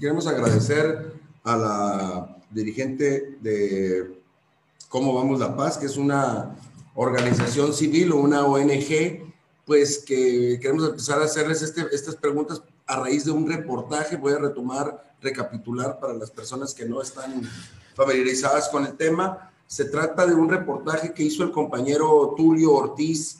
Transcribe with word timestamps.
Queremos 0.00 0.26
agradecer 0.26 1.12
a 1.44 1.56
la 1.56 2.36
dirigente 2.50 3.38
de 3.40 4.20
Cómo 4.88 5.14
Vamos 5.14 5.40
la 5.40 5.56
Paz, 5.56 5.78
que 5.78 5.86
es 5.86 5.96
una 5.96 6.56
organización 6.94 7.72
civil 7.72 8.12
o 8.12 8.16
una 8.16 8.44
ONG, 8.44 9.32
pues 9.64 9.98
que 9.98 10.58
queremos 10.60 10.88
empezar 10.88 11.20
a 11.20 11.24
hacerles 11.24 11.62
este, 11.62 11.86
estas 11.92 12.16
preguntas 12.16 12.62
a 12.86 13.00
raíz 13.00 13.24
de 13.24 13.30
un 13.30 13.48
reportaje. 13.48 14.16
Voy 14.16 14.32
a 14.32 14.38
retomar, 14.38 15.16
recapitular 15.20 15.98
para 15.98 16.14
las 16.14 16.30
personas 16.30 16.74
que 16.74 16.84
no 16.84 17.00
están 17.00 17.42
familiarizadas 17.94 18.68
con 18.68 18.84
el 18.86 18.96
tema. 18.96 19.50
Se 19.66 19.86
trata 19.86 20.26
de 20.26 20.34
un 20.34 20.48
reportaje 20.48 21.12
que 21.12 21.22
hizo 21.22 21.42
el 21.42 21.52
compañero 21.52 22.34
Tulio 22.36 22.72
Ortiz, 22.72 23.38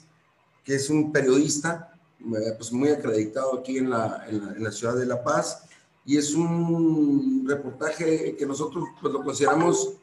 que 0.65 0.77
es 0.77 0.91
un 0.91 1.13
periodista 1.13 1.93
eh, 2.21 2.55
pues 2.57 2.73
muy 2.73 2.89
acreditado 2.89 3.59
aquí 3.59 3.79
en 3.79 3.87
en 3.87 4.65
la, 4.65 4.73
ciudad 4.73 4.97
de 4.97 5.07
La 5.07 5.23
Paz. 5.23 5.66
Y 6.07 6.17
es 6.17 6.35
un 6.35 7.45
reportaje 7.47 8.37
que 8.37 8.47
nosotros 8.47 8.85
pues, 9.01 9.13
lo 9.13 9.25
consideramos 9.25 9.95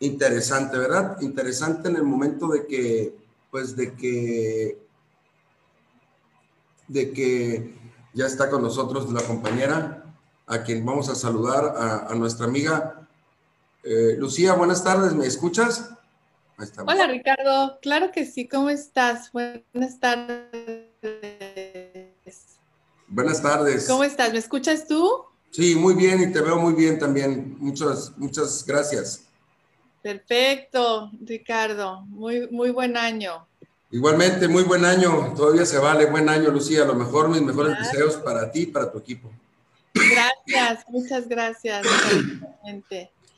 interesante, 0.00 0.78
¿verdad? 0.78 1.20
Interesante 1.20 1.88
en 1.88 1.96
el 1.96 2.04
momento 2.04 2.48
de 2.48 2.66
que, 2.66 3.14
pues 3.50 3.76
de 3.76 3.94
que, 3.94 4.78
de 6.86 7.12
que 7.12 7.74
ya 8.14 8.26
está 8.26 8.48
con 8.48 8.62
nosotros 8.62 9.12
la 9.12 9.22
compañera, 9.22 10.04
a 10.46 10.62
quien 10.62 10.84
vamos 10.84 11.08
a 11.08 11.14
saludar, 11.14 11.74
a, 12.08 12.14
nuestra 12.14 12.46
amiga 12.46 13.06
eh, 13.82 14.16
Lucía. 14.18 14.54
Buenas 14.54 14.82
tardes, 14.82 15.12
¿me 15.14 15.26
escuchas? 15.26 15.90
Hola 16.86 17.06
Ricardo, 17.06 17.78
claro 17.80 18.10
que 18.10 18.26
sí, 18.26 18.48
¿cómo 18.48 18.68
estás? 18.70 19.30
Buenas 19.32 20.00
tardes. 20.00 20.88
Buenas 23.06 23.42
tardes. 23.42 23.86
¿Cómo 23.86 24.02
estás? 24.04 24.32
¿Me 24.32 24.38
escuchas 24.38 24.88
tú? 24.88 25.27
Sí, 25.50 25.74
muy 25.74 25.94
bien 25.94 26.20
y 26.20 26.32
te 26.32 26.40
veo 26.40 26.56
muy 26.56 26.74
bien 26.74 26.98
también. 26.98 27.56
Muchas, 27.58 28.12
muchas 28.16 28.64
gracias. 28.66 29.24
Perfecto, 30.02 31.10
Ricardo. 31.20 32.02
Muy, 32.06 32.48
muy 32.50 32.70
buen 32.70 32.96
año. 32.96 33.46
Igualmente, 33.90 34.48
muy 34.48 34.64
buen 34.64 34.84
año. 34.84 35.32
Todavía 35.34 35.64
se 35.64 35.78
vale. 35.78 36.06
Buen 36.06 36.28
año, 36.28 36.50
Lucía. 36.50 36.82
A 36.82 36.86
lo 36.86 36.94
mejor 36.94 37.28
mis 37.28 37.42
mejores 37.42 37.78
deseos 37.78 38.16
para 38.16 38.50
ti 38.50 38.62
y 38.62 38.66
para 38.66 38.90
tu 38.92 38.98
equipo. 38.98 39.30
Gracias, 39.94 40.84
muchas 40.88 41.28
gracias. 41.28 41.86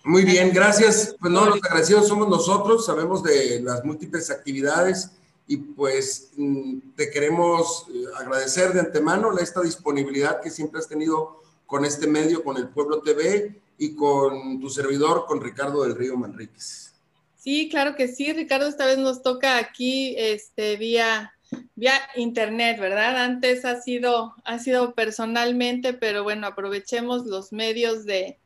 Muy 0.04 0.24
bien, 0.24 0.52
gracias. 0.52 1.14
Pues 1.20 1.32
no, 1.32 1.46
los 1.46 1.62
agradecidos 1.62 2.08
somos 2.08 2.28
nosotros. 2.28 2.84
Sabemos 2.84 3.22
de 3.22 3.60
las 3.62 3.84
múltiples 3.84 4.30
actividades 4.30 5.12
y 5.46 5.56
pues 5.56 6.30
mm, 6.36 6.78
te 6.96 7.10
queremos 7.10 7.86
eh, 7.88 8.04
agradecer 8.18 8.72
de 8.72 8.80
antemano 8.80 9.36
esta 9.38 9.60
disponibilidad 9.60 10.40
que 10.40 10.50
siempre 10.50 10.80
has 10.80 10.88
tenido 10.88 11.42
con 11.70 11.84
este 11.84 12.08
medio, 12.08 12.42
con 12.42 12.56
el 12.56 12.68
Pueblo 12.68 13.00
TV 13.00 13.54
y 13.78 13.94
con 13.94 14.58
tu 14.60 14.68
servidor, 14.68 15.24
con 15.26 15.40
Ricardo 15.40 15.84
del 15.84 15.94
Río 15.94 16.16
Manríquez. 16.16 16.92
Sí, 17.36 17.68
claro 17.70 17.94
que 17.94 18.08
sí, 18.08 18.32
Ricardo, 18.32 18.66
esta 18.66 18.86
vez 18.86 18.98
nos 18.98 19.22
toca 19.22 19.56
aquí 19.56 20.16
este, 20.18 20.76
vía, 20.76 21.32
vía 21.76 21.94
internet, 22.16 22.80
¿verdad? 22.80 23.22
Antes 23.22 23.64
ha 23.64 23.80
sido, 23.80 24.34
ha 24.44 24.58
sido 24.58 24.94
personalmente, 24.94 25.94
pero 25.94 26.24
bueno, 26.24 26.48
aprovechemos 26.48 27.24
los 27.24 27.52
medios 27.52 28.04
de 28.04 28.40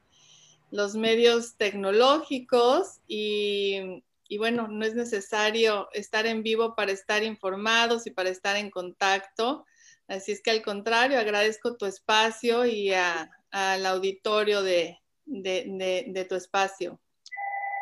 los 0.70 0.94
medios 0.94 1.54
tecnológicos 1.56 2.98
y, 3.08 4.02
y 4.28 4.36
bueno, 4.36 4.68
no 4.68 4.84
es 4.84 4.94
necesario 4.94 5.88
estar 5.94 6.26
en 6.26 6.42
vivo 6.42 6.74
para 6.74 6.92
estar 6.92 7.22
informados 7.22 8.06
y 8.06 8.10
para 8.10 8.28
estar 8.28 8.56
en 8.56 8.70
contacto. 8.70 9.64
Así 10.08 10.32
es 10.32 10.42
que 10.42 10.50
al 10.50 10.62
contrario, 10.62 11.18
agradezco 11.18 11.76
tu 11.76 11.86
espacio 11.86 12.66
y 12.66 12.92
al 12.92 13.86
auditorio 13.86 14.62
de, 14.62 14.98
de, 15.24 16.26
tu 16.28 16.34
espacio. 16.34 17.00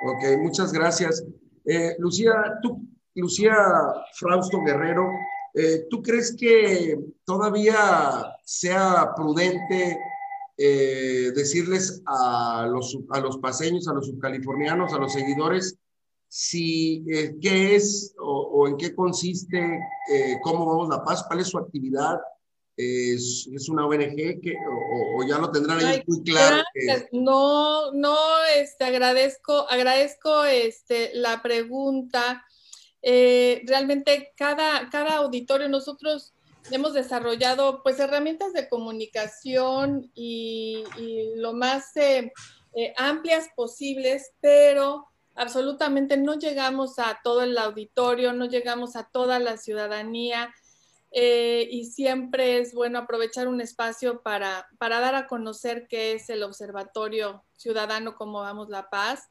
Ok, 0.04 0.38
muchas 0.38 0.72
gracias. 0.72 1.24
Eh, 1.64 1.96
Lucía, 1.98 2.32
tú, 2.62 2.86
Lucía 3.14 3.54
Frausto 4.14 4.62
Guerrero, 4.62 5.08
eh, 5.54 5.86
¿tú 5.90 6.02
crees 6.02 6.34
que 6.36 6.98
todavía 7.24 8.36
sea 8.44 9.12
prudente 9.14 9.98
eh, 10.56 11.32
decirles 11.34 12.02
a 12.06 12.66
los, 12.70 12.98
a 13.10 13.20
los 13.20 13.38
paseños, 13.38 13.88
a 13.88 13.94
los 13.94 14.06
subcalifornianos, 14.06 14.92
a 14.92 14.98
los 14.98 15.12
seguidores, 15.12 15.78
si 16.34 17.04
qué 17.42 17.74
es 17.76 18.14
o, 18.18 18.66
en 18.66 18.78
qué 18.78 18.94
consiste, 18.94 19.78
cómo 20.42 20.64
vamos 20.64 20.88
la 20.88 21.04
paz, 21.04 21.24
cuál 21.28 21.40
es 21.40 21.48
su 21.48 21.58
actividad, 21.58 22.18
es, 22.74 23.50
es 23.52 23.68
una 23.68 23.86
ONG 23.86 24.40
que, 24.40 24.54
o, 25.14 25.22
ya 25.28 25.36
lo 25.36 25.50
tendrán 25.50 25.84
ahí 25.84 26.02
muy 26.06 26.22
claro. 26.22 26.62
No, 27.12 27.92
no, 27.92 28.16
este, 28.56 28.84
agradezco, 28.84 29.68
agradezco 29.68 30.44
este, 30.44 31.10
la 31.14 31.42
pregunta. 31.42 32.44
Eh, 33.02 33.62
realmente 33.66 34.32
cada, 34.36 34.88
cada 34.88 35.16
auditorio 35.16 35.68
nosotros 35.68 36.32
hemos 36.70 36.94
desarrollado 36.94 37.82
pues 37.82 37.98
herramientas 37.98 38.52
de 38.54 38.68
comunicación 38.68 40.10
y, 40.14 40.84
lo 41.36 41.52
más 41.52 41.94
eh, 41.96 42.32
eh, 42.74 42.94
amplias 42.96 43.48
posibles, 43.54 44.32
pero 44.40 45.11
absolutamente 45.34 46.16
no 46.16 46.38
llegamos 46.38 46.98
a 46.98 47.20
todo 47.22 47.42
el 47.42 47.56
auditorio, 47.58 48.32
no 48.32 48.46
llegamos 48.46 48.96
a 48.96 49.04
toda 49.04 49.38
la 49.38 49.56
ciudadanía. 49.56 50.52
Eh, 51.14 51.68
y 51.70 51.84
siempre 51.84 52.58
es 52.58 52.72
bueno 52.72 53.00
aprovechar 53.00 53.46
un 53.46 53.60
espacio 53.60 54.22
para, 54.22 54.66
dar 54.80 55.14
a 55.14 55.26
conocer 55.26 55.86
qué 55.86 56.12
es 56.12 56.30
el 56.30 56.42
Observatorio 56.42 57.44
Ciudadano 57.56 58.14
Como 58.16 58.40
Vamos 58.40 58.70
la 58.70 58.88
Paz. 58.88 59.28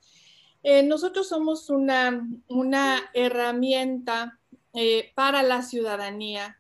Eh, 0.62 0.84
nosotros 0.84 1.28
somos 1.28 1.72
una, 1.72 3.10
herramienta 3.16 4.40
eh, 4.74 5.12
para 5.16 5.42
la 5.42 5.64
ciudadanía, 5.64 6.58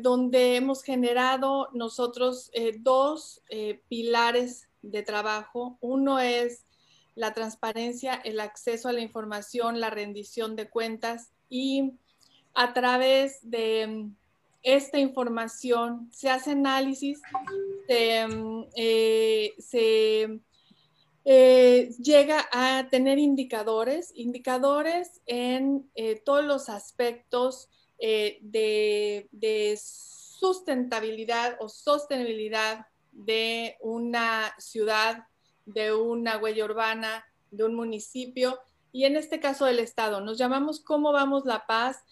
donde 0.00 0.56
hemos 0.56 0.82
generado 0.82 1.68
nosotros 1.72 2.50
dos 2.80 3.40
pilares 3.88 4.68
de 4.82 5.02
trabajo. 5.04 5.78
Uno 5.80 6.18
es 6.18 6.64
la 7.14 7.32
transparencia, 7.32 8.14
el 8.14 8.40
acceso 8.40 8.88
a 8.88 8.92
la 8.92 9.00
información, 9.00 9.80
la 9.80 9.90
rendición 9.90 10.56
de 10.56 10.68
cuentas 10.68 11.30
y 11.48 11.92
a 12.54 12.72
través 12.72 13.38
de 13.42 13.86
mm, 13.86 14.16
esta 14.62 14.98
información 14.98 16.08
se 16.10 16.30
hace 16.30 16.52
análisis, 16.52 17.20
se, 17.86 18.26
mm, 18.26 18.64
eh, 18.76 19.54
eh, 21.26 21.90
llega 21.98 22.46
a 22.52 22.88
tener 22.90 23.18
indicadores, 23.18 24.12
indicadores 24.14 25.20
en 25.26 25.90
eh, 25.94 26.20
todos 26.24 26.44
los 26.44 26.68
aspectos 26.68 27.68
de, 27.98 29.28
de 29.32 29.78
sustentabilidad 29.80 31.56
o 31.60 31.70
sostenibilidad 31.70 32.86
de 33.12 33.78
una 33.80 34.54
ciudad, 34.58 35.24
de 35.66 35.94
una 35.94 36.38
huella 36.38 36.64
urbana, 36.64 37.24
de 37.50 37.64
un 37.64 37.74
municipio 37.74 38.58
y 38.92 39.04
en 39.04 39.16
este 39.16 39.40
caso 39.40 39.64
del 39.64 39.78
Estado. 39.78 40.20
Nos 40.20 40.38
llamamos 40.38 40.80
¿Cómo 40.80 41.12
vamos 41.12 41.44
la 41.44 41.66
paz? 41.66 42.04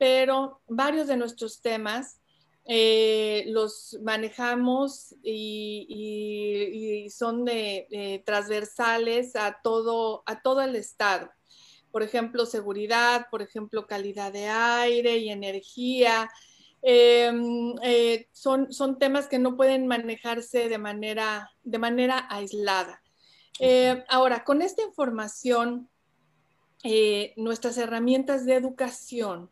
pero 0.00 0.62
varios 0.66 1.08
de 1.08 1.18
nuestros 1.18 1.60
temas 1.60 2.22
eh, 2.64 3.44
los 3.48 3.98
manejamos 4.02 5.14
y, 5.22 7.06
son 7.14 7.44
de, 7.44 8.22
transversales 8.24 9.36
a 9.36 9.60
todo, 9.62 10.22
a 10.24 10.40
todo 10.40 10.62
el 10.62 10.74
Estado. 10.74 11.30
Por 11.92 12.02
ejemplo, 12.02 12.46
seguridad, 12.46 13.26
por 13.30 13.42
ejemplo, 13.42 13.86
calidad 13.86 14.32
de 14.32 14.48
aire 14.48 15.18
y 15.18 15.28
energía. 15.28 16.30
Em, 16.82 17.74
eh, 17.82 18.28
son, 18.32 18.72
son 18.72 18.98
temas 18.98 19.28
que 19.28 19.38
no 19.38 19.56
pueden 19.56 19.86
manejarse 19.86 20.68
de 20.68 20.78
manera, 20.78 21.50
de 21.62 21.78
manera 21.78 22.26
aislada. 22.30 23.02
Eh, 23.58 24.04
ahora, 24.08 24.44
con 24.44 24.62
esta 24.62 24.82
información, 24.82 25.88
nuestras 27.36 27.76
herramientas 27.76 28.46
de 28.46 28.54
educación, 28.54 29.50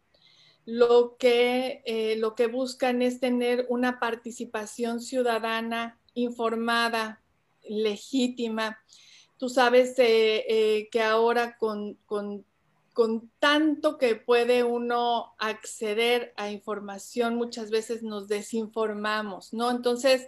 lo 0.70 1.16
que, 1.16 1.80
eh, 1.86 2.16
lo 2.16 2.34
que 2.34 2.46
buscan 2.46 3.00
es 3.00 3.20
tener 3.20 3.64
una 3.70 3.98
participación 3.98 5.00
ciudadana 5.00 5.98
informada, 6.12 7.22
legítima. 7.66 8.78
Tú 9.38 9.48
sabes 9.48 9.98
eh, 9.98 10.44
eh, 10.46 10.90
que 10.92 11.00
ahora 11.00 11.56
con, 11.56 11.94
con, 12.04 12.44
con, 12.98 13.30
tanto 13.38 13.96
que 13.96 14.16
puede 14.16 14.64
uno 14.64 15.36
acceder 15.38 16.34
a 16.36 16.50
información, 16.50 17.36
muchas 17.36 17.70
veces 17.70 18.02
nos 18.02 18.26
desinformamos, 18.26 19.52
¿no? 19.52 19.70
Entonces, 19.70 20.26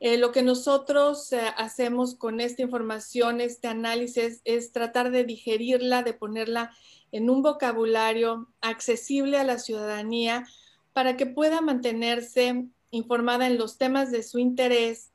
lo 0.00 0.30
que 0.30 0.42
nosotros 0.42 1.30
hacemos 1.56 2.14
con 2.14 2.42
esta 2.42 2.60
información, 2.60 3.40
este 3.40 3.68
análisis, 3.68 4.42
es 4.44 4.70
tratar 4.70 5.12
de 5.12 5.24
digerirla, 5.24 6.02
de 6.02 6.12
ponerla 6.12 6.76
en 7.10 7.30
un 7.30 7.40
vocabulario 7.40 8.52
accesible 8.60 9.38
a 9.38 9.44
la 9.44 9.58
ciudadanía 9.58 10.46
para 10.92 11.16
que 11.16 11.24
pueda 11.24 11.62
mantenerse 11.62 12.66
informada 12.90 13.46
en 13.46 13.56
los 13.56 13.78
temas 13.78 14.12
de 14.12 14.22
su 14.22 14.38
interés 14.38 15.10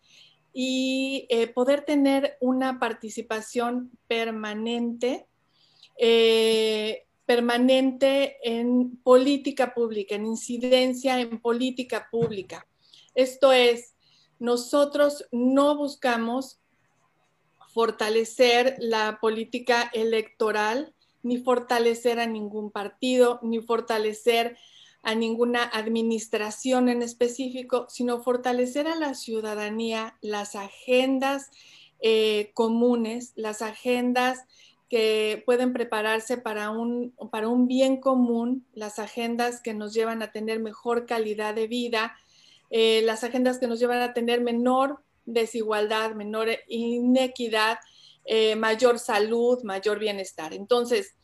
y 0.53 1.27
eh, 1.29 1.45
poder 1.45 1.81
tener 1.81 2.35
una 2.41 2.79
participación 2.79 3.91
permanente, 4.07 5.28
eh, 6.01 7.05
permanente 7.25 8.37
en 8.41 8.95
política 9.03 9.73
pública, 9.73 10.15
en 10.15 10.25
incidencia 10.25 11.19
en 11.19 11.41
política 11.41 12.07
pública. 12.09 12.65
Esto 13.13 13.51
es, 13.51 13.95
nosotros 14.39 15.25
no 15.31 15.75
buscamos 15.75 16.61
fortalecer 17.73 18.77
la 18.79 19.19
política 19.21 19.91
electoral, 19.93 20.95
ni 21.21 21.37
fortalecer 21.37 22.19
a 22.19 22.25
ningún 22.25 22.71
partido, 22.71 23.39
ni 23.43 23.61
fortalecer 23.61 24.57
a 25.03 25.15
ninguna 25.15 25.63
administración 25.63 26.87
en 26.87 27.01
específico, 27.01 27.87
sino 27.89 28.23
fortalecer 28.23 28.87
a 28.87 28.95
la 28.95 29.15
ciudadanía 29.15 30.17
las 30.21 30.55
agendas 30.55 31.51
eh, 32.01 32.51
comunes, 32.53 33.33
las 33.35 33.61
agendas 33.61 34.45
que 34.89 35.43
pueden 35.45 35.71
prepararse 35.71 36.37
para 36.37 36.71
un, 36.71 37.13
para 37.31 37.47
un 37.47 37.67
bien 37.67 38.01
común, 38.01 38.65
las 38.73 38.99
agendas 38.99 39.61
que 39.61 39.73
nos 39.73 39.93
llevan 39.93 40.23
a 40.23 40.31
tener 40.31 40.59
mejor 40.59 41.05
calidad 41.05 41.53
de 41.53 41.67
vida, 41.67 42.17
eh, 42.71 43.01
las 43.03 43.23
agendas 43.23 43.59
que 43.59 43.67
nos 43.67 43.79
llevan 43.79 44.01
a 44.01 44.13
tener 44.13 44.41
menor 44.41 45.03
desigualdad, 45.25 46.15
menor 46.15 46.49
inequidad, 46.67 47.77
eh, 48.25 48.55
mayor 48.55 48.99
salud, 48.99 49.61
mayor 49.63 49.99
bienestar. 49.99 50.53
Entonces, 50.53 51.15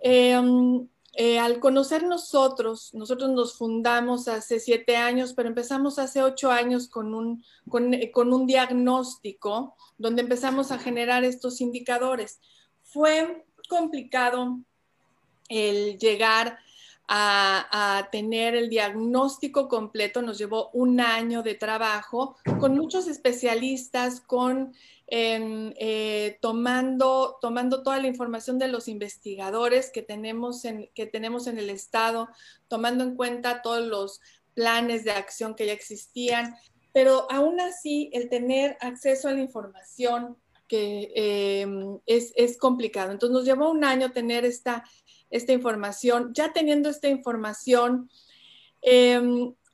em, 0.00 0.88
eh, 1.14 1.38
al 1.38 1.58
conocer 1.58 2.04
nosotros, 2.04 2.94
nosotros 2.94 3.30
nos 3.30 3.58
fundamos 3.58 4.28
hace 4.28 4.60
siete 4.60 4.96
años, 4.96 5.34
pero 5.34 5.48
empezamos 5.48 5.98
hace 5.98 6.22
ocho 6.22 6.50
años 6.50 6.88
con 6.88 7.14
un, 7.14 7.44
con, 7.68 8.32
un 8.32 8.46
diagnóstico 8.46 9.76
donde 9.98 10.22
empezamos 10.22 10.70
a 10.70 10.78
generar 10.78 11.24
estos 11.24 11.60
indicadores. 11.60 12.40
Fue 12.92 13.44
complicado 13.68 14.58
el 15.48 15.98
llegar 15.98 16.58
a, 17.12 18.08
tener 18.12 18.54
el 18.54 18.68
diagnóstico 18.68 19.68
completo. 19.68 20.22
Nos 20.22 20.38
llevó 20.38 20.70
un 20.72 21.00
año 21.00 21.42
de 21.42 21.54
trabajo 21.54 22.36
con 22.60 22.76
muchos 22.76 23.08
especialistas, 23.08 24.20
con 24.20 24.72
eh, 25.08 26.38
tomando, 26.40 27.38
tomando 27.40 27.82
toda 27.82 28.00
la 28.00 28.06
información 28.06 28.60
de 28.60 28.68
los 28.68 28.86
investigadores 28.86 29.90
que 29.90 30.02
tenemos, 30.02 30.64
en, 30.64 30.88
que 30.94 31.06
tenemos 31.06 31.48
en 31.48 31.58
el 31.58 31.68
Estado, 31.68 32.28
tomando 32.68 33.02
en 33.02 33.16
cuenta 33.16 33.60
todos 33.60 33.84
los 33.84 34.20
planes 34.54 35.04
de 35.04 35.10
acción 35.10 35.56
que 35.56 35.66
ya 35.66 35.72
existían, 35.72 36.54
pero 36.92 37.26
aún 37.30 37.60
así 37.60 38.10
el 38.12 38.28
tener 38.28 38.76
acceso 38.80 39.28
a 39.28 39.32
la 39.32 39.40
información 39.40 40.36
que 40.70 41.10
em, 41.16 41.98
es, 42.06 42.32
es, 42.36 42.56
complicado. 42.56 43.10
Entonces 43.10 43.34
nos 43.34 43.44
llevó 43.44 43.72
un 43.72 43.82
año 43.82 44.12
tener 44.12 44.44
esta, 44.44 44.84
esta 45.28 45.52
información. 45.52 46.30
Ya 46.32 46.52
teniendo 46.52 46.88
esta 46.88 47.08
información, 47.08 48.08
eh, 48.80 49.20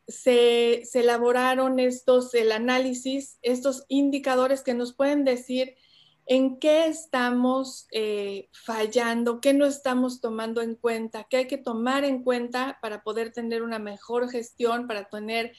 se, 0.08 0.84
elaboraron 0.94 1.78
estos, 1.78 2.32
el 2.32 2.50
análisis, 2.50 3.38
estos 3.42 3.84
indicadores 3.88 4.62
que 4.62 4.72
nos 4.72 4.94
pueden 4.94 5.24
decir 5.24 5.74
en 6.24 6.58
qué 6.58 6.86
estamos 6.86 7.86
eh, 7.92 8.48
fallando, 8.52 9.42
qué 9.42 9.52
no 9.52 9.66
estamos 9.66 10.22
tomando 10.22 10.62
en 10.62 10.76
cuenta, 10.76 11.26
qué 11.28 11.36
hay 11.36 11.46
que 11.46 11.58
tomar 11.58 12.04
en 12.04 12.22
cuenta 12.22 12.78
para 12.80 13.02
poder 13.02 13.32
tener 13.32 13.62
una 13.62 13.78
mejor 13.78 14.30
gestión, 14.30 14.86
para 14.86 15.04
tener 15.10 15.52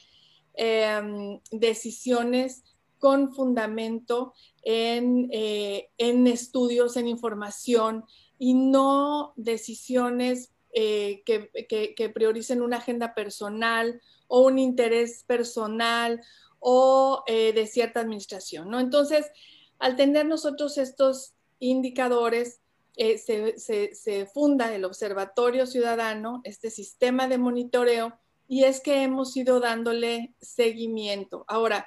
em, 0.54 1.38
decisiones 1.52 2.64
con 2.98 3.32
fundamento 3.32 4.34
en, 4.62 5.28
eh, 5.32 5.90
estudios, 5.98 6.96
en 6.96 7.08
información 7.08 8.04
y 8.38 8.54
no 8.54 9.32
decisiones 9.36 10.52
eh, 10.72 11.22
que, 11.24 11.50
que 11.96 12.08
prioricen 12.10 12.62
una 12.62 12.76
agenda 12.76 13.14
personal 13.14 14.00
o 14.28 14.42
un 14.42 14.58
interés 14.58 15.24
personal 15.26 16.20
o 16.60 17.24
eh, 17.26 17.52
de 17.52 17.66
cierta 17.66 18.00
administración, 18.00 18.70
¿no? 18.70 18.80
Entonces, 18.80 19.30
al 19.78 19.96
tener 19.96 20.26
nosotros 20.26 20.78
estos 20.78 21.34
indicadores, 21.58 22.60
eh, 22.96 23.18
se, 23.18 24.26
funda 24.26 24.74
el 24.74 24.84
Observatorio 24.84 25.66
Ciudadano, 25.66 26.40
este 26.44 26.70
sistema 26.70 27.28
de 27.28 27.38
monitoreo, 27.38 28.18
y 28.48 28.64
es 28.64 28.80
que 28.80 29.02
hemos 29.02 29.36
ido 29.36 29.60
dándole 29.60 30.34
seguimiento. 30.40 31.44
Ahora, 31.48 31.86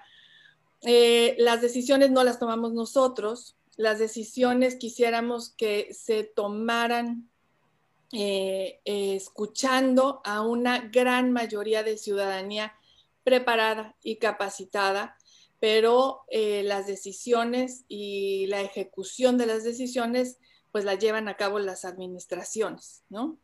eh, 0.81 1.35
las 1.37 1.61
decisiones 1.61 2.11
no 2.11 2.23
las 2.23 2.39
tomamos 2.39 2.73
nosotros, 2.73 3.55
las 3.77 3.99
decisiones 3.99 4.75
quisiéramos 4.75 5.49
que 5.49 5.93
se 5.93 6.23
tomaran 6.23 7.29
eh, 8.11 8.81
escuchando 8.83 10.21
a 10.25 10.41
una 10.41 10.79
gran 10.79 11.31
mayoría 11.31 11.83
de 11.83 11.97
ciudadanía 11.97 12.75
preparada 13.23 13.95
y 14.03 14.17
capacitada, 14.17 15.17
pero 15.59 16.21
eh, 16.29 16.63
las 16.63 16.87
decisiones 16.87 17.85
y 17.87 18.47
la 18.47 18.61
ejecución 18.61 19.37
de 19.37 19.45
las 19.45 19.63
decisiones 19.63 20.39
pues 20.71 20.85
la 20.85 20.95
llevan 20.95 21.27
a 21.27 21.37
cabo 21.37 21.59
las 21.59 21.85
administraciones, 21.85 23.03
¿no? 23.09 23.37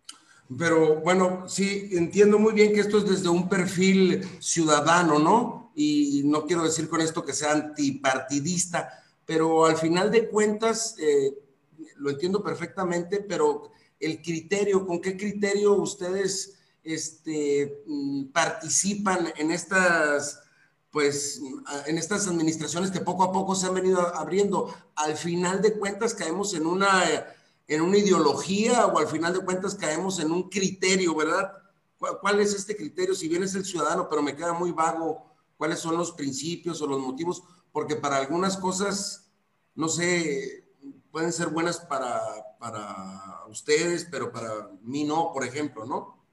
Pero 0.56 1.02
bueno, 1.02 1.44
sí, 1.48 1.90
entiendo 1.92 2.40
muy 2.40 2.54
bien 2.54 2.74
que 2.74 2.80
esto 2.80 3.00
es 3.00 3.06
desde 3.10 3.30
un 3.30 3.50
perfil 3.50 4.26
ciudadano, 4.40 5.20
¿no? 5.20 5.72
Y 5.76 6.22
no 6.26 6.46
quiero 6.46 6.64
decir 6.64 6.88
con 6.88 7.02
esto 7.02 7.26
que 7.26 7.34
sea 7.34 7.52
antipartidista, 7.52 9.04
pero 9.26 9.66
al 9.66 9.78
final 9.78 10.10
de 10.10 10.30
cuentas, 10.30 10.96
eh, 11.00 11.38
lo 11.98 12.10
entiendo 12.10 12.42
perfectamente, 12.42 13.20
pero 13.20 13.72
el 14.00 14.22
criterio, 14.22 14.88
con 14.88 15.02
qué 15.02 15.18
criterio 15.18 15.74
ustedes 15.74 16.56
este, 16.84 17.84
mm, 17.86 18.28
participan 18.28 19.34
en 19.36 19.52
estas, 19.52 20.40
pues, 20.92 21.42
en 21.86 21.98
estas 21.98 22.28
administraciones 22.28 22.90
que 22.90 23.02
poco 23.02 23.24
a 23.24 23.32
poco 23.34 23.54
se 23.54 23.68
han 23.68 23.76
venido 23.76 24.00
abriendo. 24.16 24.74
Al 24.96 25.18
final 25.18 25.62
de 25.62 25.74
cuentas 25.74 26.14
caemos 26.14 26.54
en 26.54 26.66
una, 26.66 27.04
en 27.68 27.82
una 27.82 27.98
ideología 27.98 28.86
o 28.88 28.98
al 28.98 29.08
final 29.08 29.34
de 29.34 29.44
cuentas 29.44 29.76
caemos 29.76 30.20
en 30.20 30.32
un 30.32 30.50
criterio, 30.50 31.14
¿verdad? 31.14 31.52
¿Cuál 31.98 32.40
es 32.40 32.54
este 32.54 32.76
criterio? 32.76 33.14
Si 33.14 33.28
bien 33.28 33.44
es 33.44 33.56
el 33.56 33.66
ciudadano, 33.66 34.08
pero 34.10 34.22
me 34.22 34.36
queda 34.36 34.54
muy 34.54 34.72
vago 34.72 35.26
cuáles 35.58 35.80
son 35.80 35.98
los 35.98 36.12
principios 36.12 36.82
o 36.82 36.88
los 36.88 37.00
motivos, 37.00 37.44
porque 37.72 37.96
para 37.96 38.18
algunas 38.18 38.56
cosas, 38.58 39.30
no 39.76 39.90
sé, 39.90 40.66
pueden 41.12 41.34
ser 41.34 41.50
buenas 41.50 41.80
para, 41.80 42.22
para 42.60 43.46
ustedes, 43.50 44.08
pero 44.10 44.32
para 44.32 44.70
mí 44.82 45.04
no, 45.04 45.32
por 45.34 45.44
ejemplo, 45.44 45.86
¿no? 45.86 46.24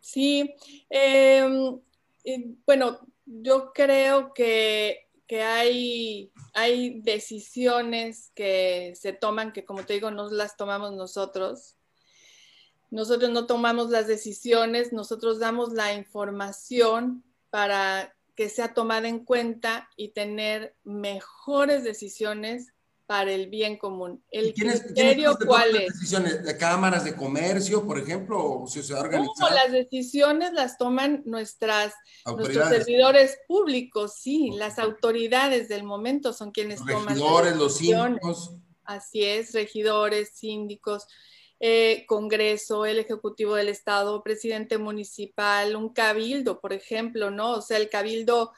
Sí, 0.00 0.54
em, 0.88 1.80
bueno, 2.64 3.00
yo 3.24 3.72
creo 3.72 4.32
que, 4.32 5.05
que, 5.26 5.42
hay, 5.42 6.32
hay 6.54 7.00
decisiones 7.00 8.30
que 8.34 8.92
se 8.94 9.12
toman 9.12 9.52
que, 9.52 9.64
como 9.64 9.84
te 9.84 9.94
digo, 9.94 10.10
no 10.10 10.30
las 10.30 10.56
tomamos 10.56 10.92
nosotros. 10.92 11.76
Nosotros 12.90 13.30
no 13.30 13.46
tomamos 13.46 13.90
las 13.90 14.06
decisiones, 14.06 14.92
nosotros 14.92 15.38
damos 15.38 15.72
la 15.72 15.94
información 15.94 17.24
para 17.50 18.14
que 18.36 18.48
sea 18.48 18.74
tomada 18.74 19.08
en 19.08 19.24
cuenta 19.24 19.88
y 19.96 20.08
tener 20.08 20.76
mejores 20.84 21.82
decisiones 21.82 22.72
para 23.06 23.32
el 23.32 23.48
bien 23.48 23.76
común. 23.76 24.22
¿El 24.30 24.52
criterio 24.52 25.38
cuál 25.46 25.76
es? 25.76 25.94
decisiones? 25.94 26.44
¿De 26.44 26.56
cámaras 26.56 27.04
de 27.04 27.14
comercio, 27.14 27.86
por 27.86 27.98
ejemplo, 27.98 28.62
o 28.62 28.66
si 28.66 28.82
se 28.82 28.94
ha 28.94 29.00
organizado? 29.00 29.54
las 29.54 29.72
decisiones 29.72 30.52
las 30.52 30.76
toman 30.76 31.22
nuestras, 31.24 31.94
nuestros 32.26 32.68
servidores 32.68 33.38
públicos, 33.46 34.14
sí, 34.20 34.50
las 34.54 34.78
autoridades 34.78 35.68
del 35.68 35.84
momento 35.84 36.32
son 36.32 36.50
quienes 36.50 36.80
toman 36.84 37.14
Regidores, 37.14 37.56
los 37.56 37.76
síndicos. 37.76 38.56
Así 38.84 39.24
es, 39.24 39.52
regidores, 39.52 40.30
síndicos, 40.34 41.06
eh, 41.58 42.04
Congreso, 42.06 42.86
el 42.86 42.98
Ejecutivo 42.98 43.54
del 43.54 43.68
Estado, 43.68 44.22
presidente 44.22 44.78
municipal, 44.78 45.74
un 45.74 45.92
cabildo, 45.92 46.60
por 46.60 46.72
ejemplo, 46.72 47.30
¿no? 47.30 47.52
O 47.52 47.62
sea, 47.62 47.78
el 47.78 47.88
cabildo 47.88 48.52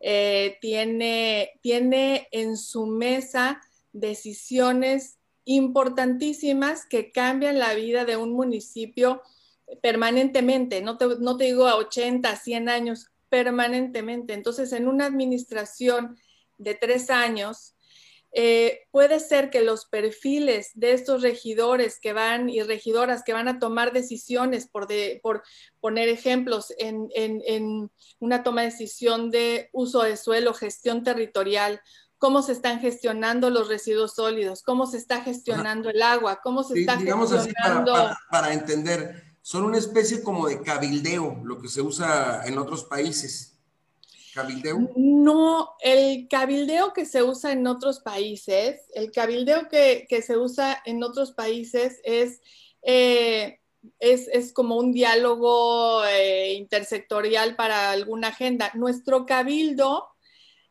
eh, 0.00 0.58
tiene, 0.60 1.52
tiene 1.62 2.28
en 2.30 2.56
su 2.56 2.86
mesa 2.86 3.60
decisiones 3.94 5.18
importantísimas 5.46 6.84
que 6.84 7.12
cambian 7.12 7.58
la 7.58 7.74
vida 7.74 8.04
de 8.04 8.18
un 8.18 8.32
municipio 8.32 9.22
permanentemente, 9.82 10.82
no 10.82 10.98
te, 10.98 11.06
no 11.20 11.38
te 11.38 11.44
digo 11.44 11.66
a 11.66 11.76
80, 11.76 12.36
100 12.36 12.68
años, 12.68 13.10
permanentemente. 13.30 14.34
Entonces, 14.34 14.72
en 14.72 14.86
una 14.86 15.06
administración 15.06 16.18
de 16.58 16.74
tres 16.74 17.08
años, 17.10 17.74
eh, 18.36 18.88
puede 18.90 19.20
ser 19.20 19.48
que 19.48 19.62
los 19.62 19.86
perfiles 19.86 20.72
de 20.74 20.92
estos 20.92 21.22
regidores 21.22 22.00
que 22.00 22.12
van 22.12 22.50
y 22.50 22.60
regidoras 22.62 23.22
que 23.22 23.32
van 23.32 23.46
a 23.46 23.60
tomar 23.60 23.92
decisiones, 23.92 24.66
por, 24.66 24.88
por 25.22 25.44
poner 25.80 26.08
ejemplos, 26.08 26.74
en, 26.78 27.08
en, 27.14 27.92
una 28.18 28.42
toma 28.42 28.62
de 28.62 28.70
decisión 28.70 29.30
de 29.30 29.68
uso 29.72 30.02
de 30.02 30.16
suelo, 30.16 30.52
gestión 30.52 31.04
territorial, 31.04 31.80
cómo 32.24 32.40
se 32.40 32.52
están 32.52 32.80
gestionando 32.80 33.50
los 33.50 33.68
residuos 33.68 34.14
sólidos, 34.14 34.62
cómo 34.62 34.86
se 34.86 34.96
está 34.96 35.20
gestionando 35.20 35.90
el 35.90 36.00
agua, 36.00 36.40
cómo 36.42 36.64
se 36.64 36.80
está 36.80 36.96
digamos 36.96 37.30
gestionando... 37.30 37.94
Así 37.94 38.14
para, 38.30 38.44
para 38.44 38.54
entender, 38.54 39.36
son 39.42 39.64
una 39.64 39.76
especie 39.76 40.22
como 40.22 40.48
de 40.48 40.62
cabildeo, 40.62 41.42
lo 41.44 41.60
que 41.60 41.68
se 41.68 41.82
usa 41.82 42.40
en 42.46 42.56
otros 42.56 42.84
países 42.84 43.58
¿Cabildeo? 44.32 44.90
No, 44.96 45.74
el 45.80 46.28
cabildeo 46.28 46.94
que 46.94 47.04
se 47.04 47.22
usa 47.22 47.52
en 47.52 47.66
otros 47.66 48.00
países, 48.00 48.80
el 48.94 49.12
cabildeo 49.12 49.68
que, 49.68 50.08
se 50.26 50.38
usa 50.38 50.82
en 50.86 51.04
otros 51.04 51.32
países 51.32 52.00
es, 52.04 52.40
eh, 52.80 53.60
es, 54.00 54.52
como 54.54 54.78
un 54.78 54.92
diálogo 54.92 56.06
eh, 56.06 56.54
intersectorial 56.54 57.54
para 57.54 57.90
alguna 57.90 58.28
agenda. 58.28 58.70
Nuestro 58.72 59.26
cabildo, 59.26 60.13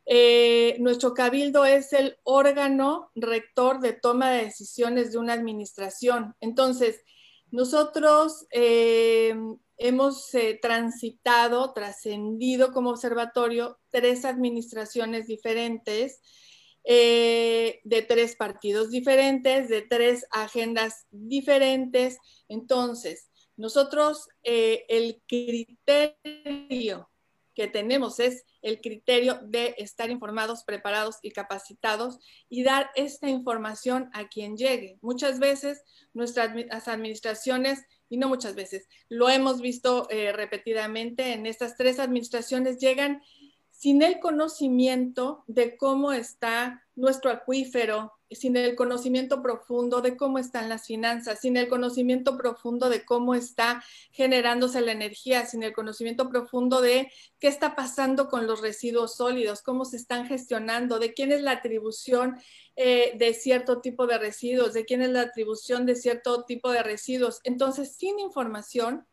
eh, 0.06 0.76
nuestro 0.80 1.14
cabildo 1.14 1.64
es 1.64 1.92
el 1.92 2.18
órgano 2.22 3.10
rector 3.14 3.80
de 3.80 3.92
toma 3.92 4.30
de 4.30 4.44
decisiones 4.44 5.12
de 5.12 5.18
una 5.18 5.32
administración. 5.32 6.34
Entonces, 6.40 7.02
nosotros 7.50 8.46
hemos 9.76 10.34
eh, 10.34 10.58
transitado, 10.60 11.72
trascendido 11.72 12.72
como 12.72 12.90
observatorio 12.90 13.78
tres 13.90 14.24
administraciones 14.24 15.26
diferentes, 15.26 16.20
eh, 16.84 17.80
de 17.84 18.02
tres 18.02 18.36
partidos 18.36 18.90
diferentes, 18.90 19.68
de 19.68 19.82
tres 19.82 20.26
agendas 20.30 21.06
diferentes. 21.10 22.18
Entonces, 22.48 23.30
nosotros 23.56 24.28
eh, 24.42 24.84
el 24.88 25.22
criterio 25.26 27.08
que 27.54 27.68
tenemos 27.68 28.20
es 28.20 28.44
el 28.62 28.80
criterio 28.80 29.38
de 29.42 29.74
estar 29.78 30.10
informados, 30.10 30.64
preparados 30.64 31.16
y 31.22 31.30
capacitados 31.30 32.18
y 32.48 32.64
dar 32.64 32.90
esta 32.94 33.28
información 33.28 34.10
a 34.12 34.28
quien 34.28 34.56
llegue. 34.56 34.98
Muchas 35.02 35.38
veces 35.38 35.82
nuestras 36.12 36.88
administraciones 36.88 37.84
y 38.08 38.16
no 38.16 38.28
muchas 38.28 38.54
veces, 38.54 38.88
lo 39.08 39.28
hemos 39.28 39.60
visto 39.60 40.08
eh, 40.10 40.32
repetidamente 40.32 41.32
en 41.32 41.46
estas 41.46 41.76
tres 41.76 41.98
administraciones, 41.98 42.78
llegan 42.78 43.22
sin 43.70 44.02
el 44.02 44.20
conocimiento 44.20 45.42
de 45.48 45.76
cómo 45.76 46.12
está 46.12 46.84
nuestro 46.94 47.30
acuífero, 47.30 48.12
sin 48.34 48.56
el 48.56 48.74
conocimiento 48.74 49.42
profundo 49.42 50.00
de 50.00 50.16
cómo 50.16 50.38
están 50.38 50.68
las 50.68 50.86
finanzas, 50.86 51.40
sin 51.40 51.56
el 51.56 51.68
conocimiento 51.68 52.36
profundo 52.36 52.88
de 52.88 53.04
cómo 53.04 53.34
está 53.34 53.82
generándose 54.10 54.80
la 54.80 54.92
energía, 54.92 55.46
sin 55.46 55.62
el 55.62 55.72
conocimiento 55.72 56.28
profundo 56.28 56.80
de 56.80 57.10
qué 57.38 57.48
está 57.48 57.74
pasando 57.76 58.28
con 58.28 58.46
los 58.46 58.60
residuos 58.60 59.16
sólidos, 59.16 59.62
cómo 59.62 59.84
se 59.84 59.96
están 59.96 60.26
gestionando, 60.26 60.98
de 60.98 61.14
quién 61.14 61.32
es 61.32 61.42
la 61.42 61.52
atribución 61.52 62.36
eh, 62.76 63.12
de 63.16 63.34
cierto 63.34 63.80
tipo 63.80 64.06
de 64.06 64.18
residuos, 64.18 64.72
de 64.72 64.84
quién 64.84 65.02
es 65.02 65.10
la 65.10 65.22
atribución 65.22 65.86
de 65.86 65.94
cierto 65.94 66.44
tipo 66.44 66.72
de 66.72 66.82
residuos. 66.82 67.40
Entonces, 67.44 67.94
sin 67.96 68.18
información, 68.18 69.06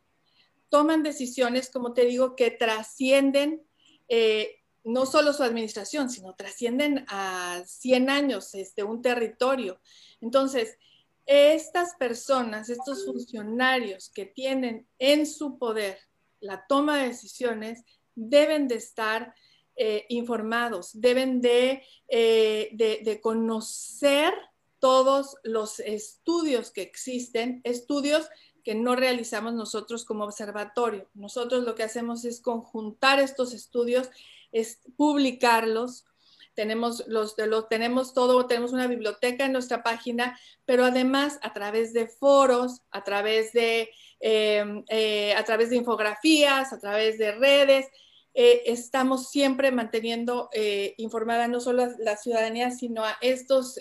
toman 0.70 1.04
decisiones, 1.04 1.70
como 1.70 1.94
te 1.94 2.06
digo, 2.06 2.36
que 2.36 2.50
trascienden 2.50 3.62
eh, 4.08 4.61
no 4.84 5.06
solo 5.06 5.34
su 5.34 5.44
administración, 5.44 6.10
sino 6.10 6.36
trascienden 6.36 7.06
a 7.08 7.64
100 7.66 8.10
años 8.10 8.54
este, 8.56 8.84
un 8.84 9.02
territorio. 9.02 9.80
Entonces, 10.22 10.78
estas 11.26 11.96
personas, 11.96 12.70
estos 12.70 13.06
funcionarios 13.06 14.10
que 14.10 14.26
tienen 14.26 14.88
en 15.00 15.26
su 15.26 15.58
poder 15.58 16.00
la 16.42 16.66
toma 16.68 16.98
de 16.98 17.10
decisiones, 17.10 17.84
deben 18.16 18.68
de 18.68 18.76
estar 18.76 19.34
eh, 19.76 20.06
informados, 20.10 20.90
deben 20.94 21.42
eh, 21.44 22.70
de, 22.74 23.02
de, 23.04 23.22
conocer 23.22 24.34
todos 24.80 25.38
los 25.44 25.80
estudios 25.80 26.72
que 26.72 26.82
existen, 26.82 27.62
estudios 27.64 28.28
que 28.64 28.76
no 28.76 28.96
realizamos 28.96 29.54
nosotros 29.54 30.04
como 30.04 30.26
observatorio. 30.26 31.08
Nosotros 31.14 31.64
lo 31.64 31.76
que 31.76 31.84
hacemos 31.84 32.26
es 32.26 32.42
conjuntar 32.42 33.20
estos 33.20 33.54
estudios 33.54 34.10
es 34.52 34.80
publicarlos. 34.98 36.06
Tenemos, 36.54 37.08
los, 37.08 37.36
los, 37.38 37.70
tenemos 37.70 38.14
todo, 38.14 38.46
tenemos 38.46 38.74
una 38.74 38.88
biblioteca 38.88 39.46
en 39.46 39.54
nuestra 39.54 39.84
página, 39.84 40.38
pero 40.66 40.86
además 40.86 41.40
a 41.42 41.54
través 41.54 41.94
de 41.94 42.08
foros, 42.08 42.82
a 42.92 43.04
través 43.04 43.54
de, 43.54 43.90
em, 44.20 44.84
eh, 44.90 45.34
a 45.36 45.44
través 45.44 45.70
de 45.70 45.78
infografías, 45.78 46.74
a 46.74 46.80
través 46.80 47.18
de 47.18 47.32
redes, 47.32 47.88
eh, 48.34 48.64
estamos 48.66 49.30
siempre 49.30 49.72
manteniendo 49.72 50.50
eh, 50.54 50.94
informada 50.98 51.48
no 51.48 51.60
solo 51.60 51.84
a 51.84 51.90
la 52.00 52.18
ciudadanía, 52.18 52.72
sino 52.72 53.04
a 53.04 53.18
estos, 53.22 53.80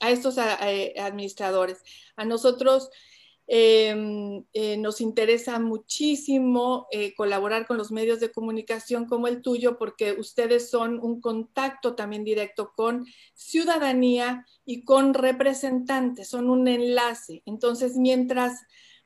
a 0.00 0.10
estos 0.10 0.38
administradores. 0.38 1.82
A 2.16 2.24
nosotros 2.24 2.90
Em, 3.48 4.44
eh, 4.52 4.76
nos 4.76 5.00
interesa 5.00 5.58
muchísimo 5.58 6.86
eh, 6.92 7.12
colaborar 7.14 7.66
con 7.66 7.76
los 7.76 7.90
medios 7.90 8.20
de 8.20 8.30
comunicación 8.30 9.06
como 9.06 9.26
el 9.26 9.42
tuyo 9.42 9.78
porque 9.78 10.12
ustedes 10.12 10.70
son 10.70 11.00
un 11.02 11.20
contacto 11.20 11.94
también 11.96 12.22
directo 12.22 12.72
con 12.74 13.04
ciudadanía 13.34 14.46
y 14.64 14.84
con 14.84 15.12
representantes, 15.12 16.28
son 16.28 16.50
un 16.50 16.68
enlace. 16.68 17.42
Entonces, 17.44 17.96
mientras 17.96 18.60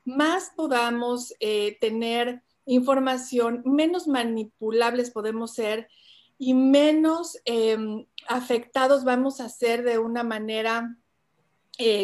más 0.05 0.51
podamos 0.55 1.33
eh, 1.39 1.77
tener 1.81 2.43
información, 2.65 3.63
menos 3.65 4.07
manipulables 4.07 5.09
podemos 5.09 5.55
ser 5.55 5.89
y 6.37 6.53
menos 6.53 7.39
em, 7.45 8.05
afectados 8.27 9.03
vamos 9.03 9.41
a 9.41 9.49
ser 9.49 9.83
de 9.83 9.97
una 9.97 10.23
manera 10.23 10.95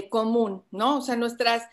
común, 0.09 0.63
¿no? 0.69 0.99
O 0.99 1.01
sea, 1.01 1.15
nuestras 1.15 1.63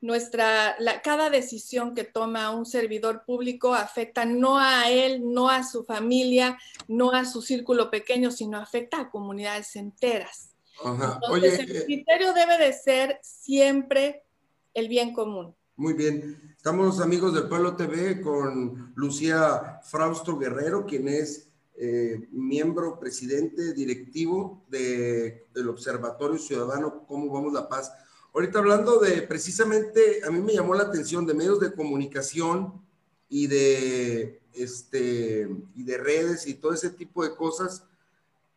nuestra, 0.00 0.76
cada 1.04 1.30
decisión 1.30 1.94
que 1.94 2.04
toma 2.04 2.50
un 2.50 2.64
servidor 2.64 3.24
público 3.24 3.74
afecta 3.74 4.24
no 4.24 4.58
a 4.58 4.90
él, 4.90 5.22
no 5.32 5.50
a 5.50 5.62
su 5.62 5.84
familia, 5.84 6.58
no 6.88 7.12
a 7.12 7.24
su 7.24 7.42
círculo 7.42 7.90
pequeño, 7.90 8.30
sino 8.30 8.58
afecta 8.58 9.00
a 9.00 9.10
comunidades 9.10 9.76
enteras. 9.76 10.50
Entonces, 10.82 11.58
el 11.58 11.76
eh, 11.76 11.84
criterio 11.84 12.32
debe 12.32 12.56
de 12.58 12.72
ser 12.72 13.18
siempre 13.22 14.24
el 14.72 14.88
bien 14.88 15.12
común. 15.12 15.54
Muy 15.76 15.92
bien. 15.94 16.54
Estamos 16.56 17.00
amigos 17.00 17.34
del 17.34 17.48
Pueblo 17.48 17.76
TV 17.76 18.20
con 18.20 18.92
Lucía 18.94 19.80
Frausto 19.82 20.38
Guerrero, 20.38 20.86
quien 20.86 21.08
es 21.08 21.48
eh, 21.76 22.28
miembro, 22.30 22.98
presidente, 22.98 23.72
directivo 23.72 24.62
del 24.68 25.68
Observatorio 25.68 26.38
Ciudadano 26.38 27.06
Cómo 27.06 27.32
Vamos 27.32 27.52
la 27.52 27.68
Paz. 27.68 27.92
Ahorita 28.32 28.60
hablando 28.60 28.98
de 28.98 29.22
precisamente, 29.22 30.20
a 30.24 30.30
mí 30.30 30.40
me 30.40 30.54
llamó 30.54 30.74
la 30.74 30.84
atención 30.84 31.26
de 31.26 31.34
medios 31.34 31.58
de 31.58 31.72
comunicación 31.72 32.80
y 33.28 33.48
de, 33.48 34.40
este, 34.52 35.48
y 35.74 35.82
de 35.82 35.98
redes 35.98 36.46
y 36.46 36.54
todo 36.54 36.72
ese 36.72 36.90
tipo 36.90 37.24
de 37.24 37.34
cosas, 37.34 37.84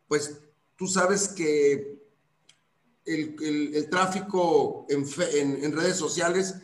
pues 0.06 0.40
tú 0.76 0.86
sabes 0.86 1.28
que 1.28 1.98
el, 3.04 3.88
tráfico 3.90 4.86
en, 4.88 5.04
en, 5.62 5.76
redes 5.76 5.96
sociales, 5.96 6.54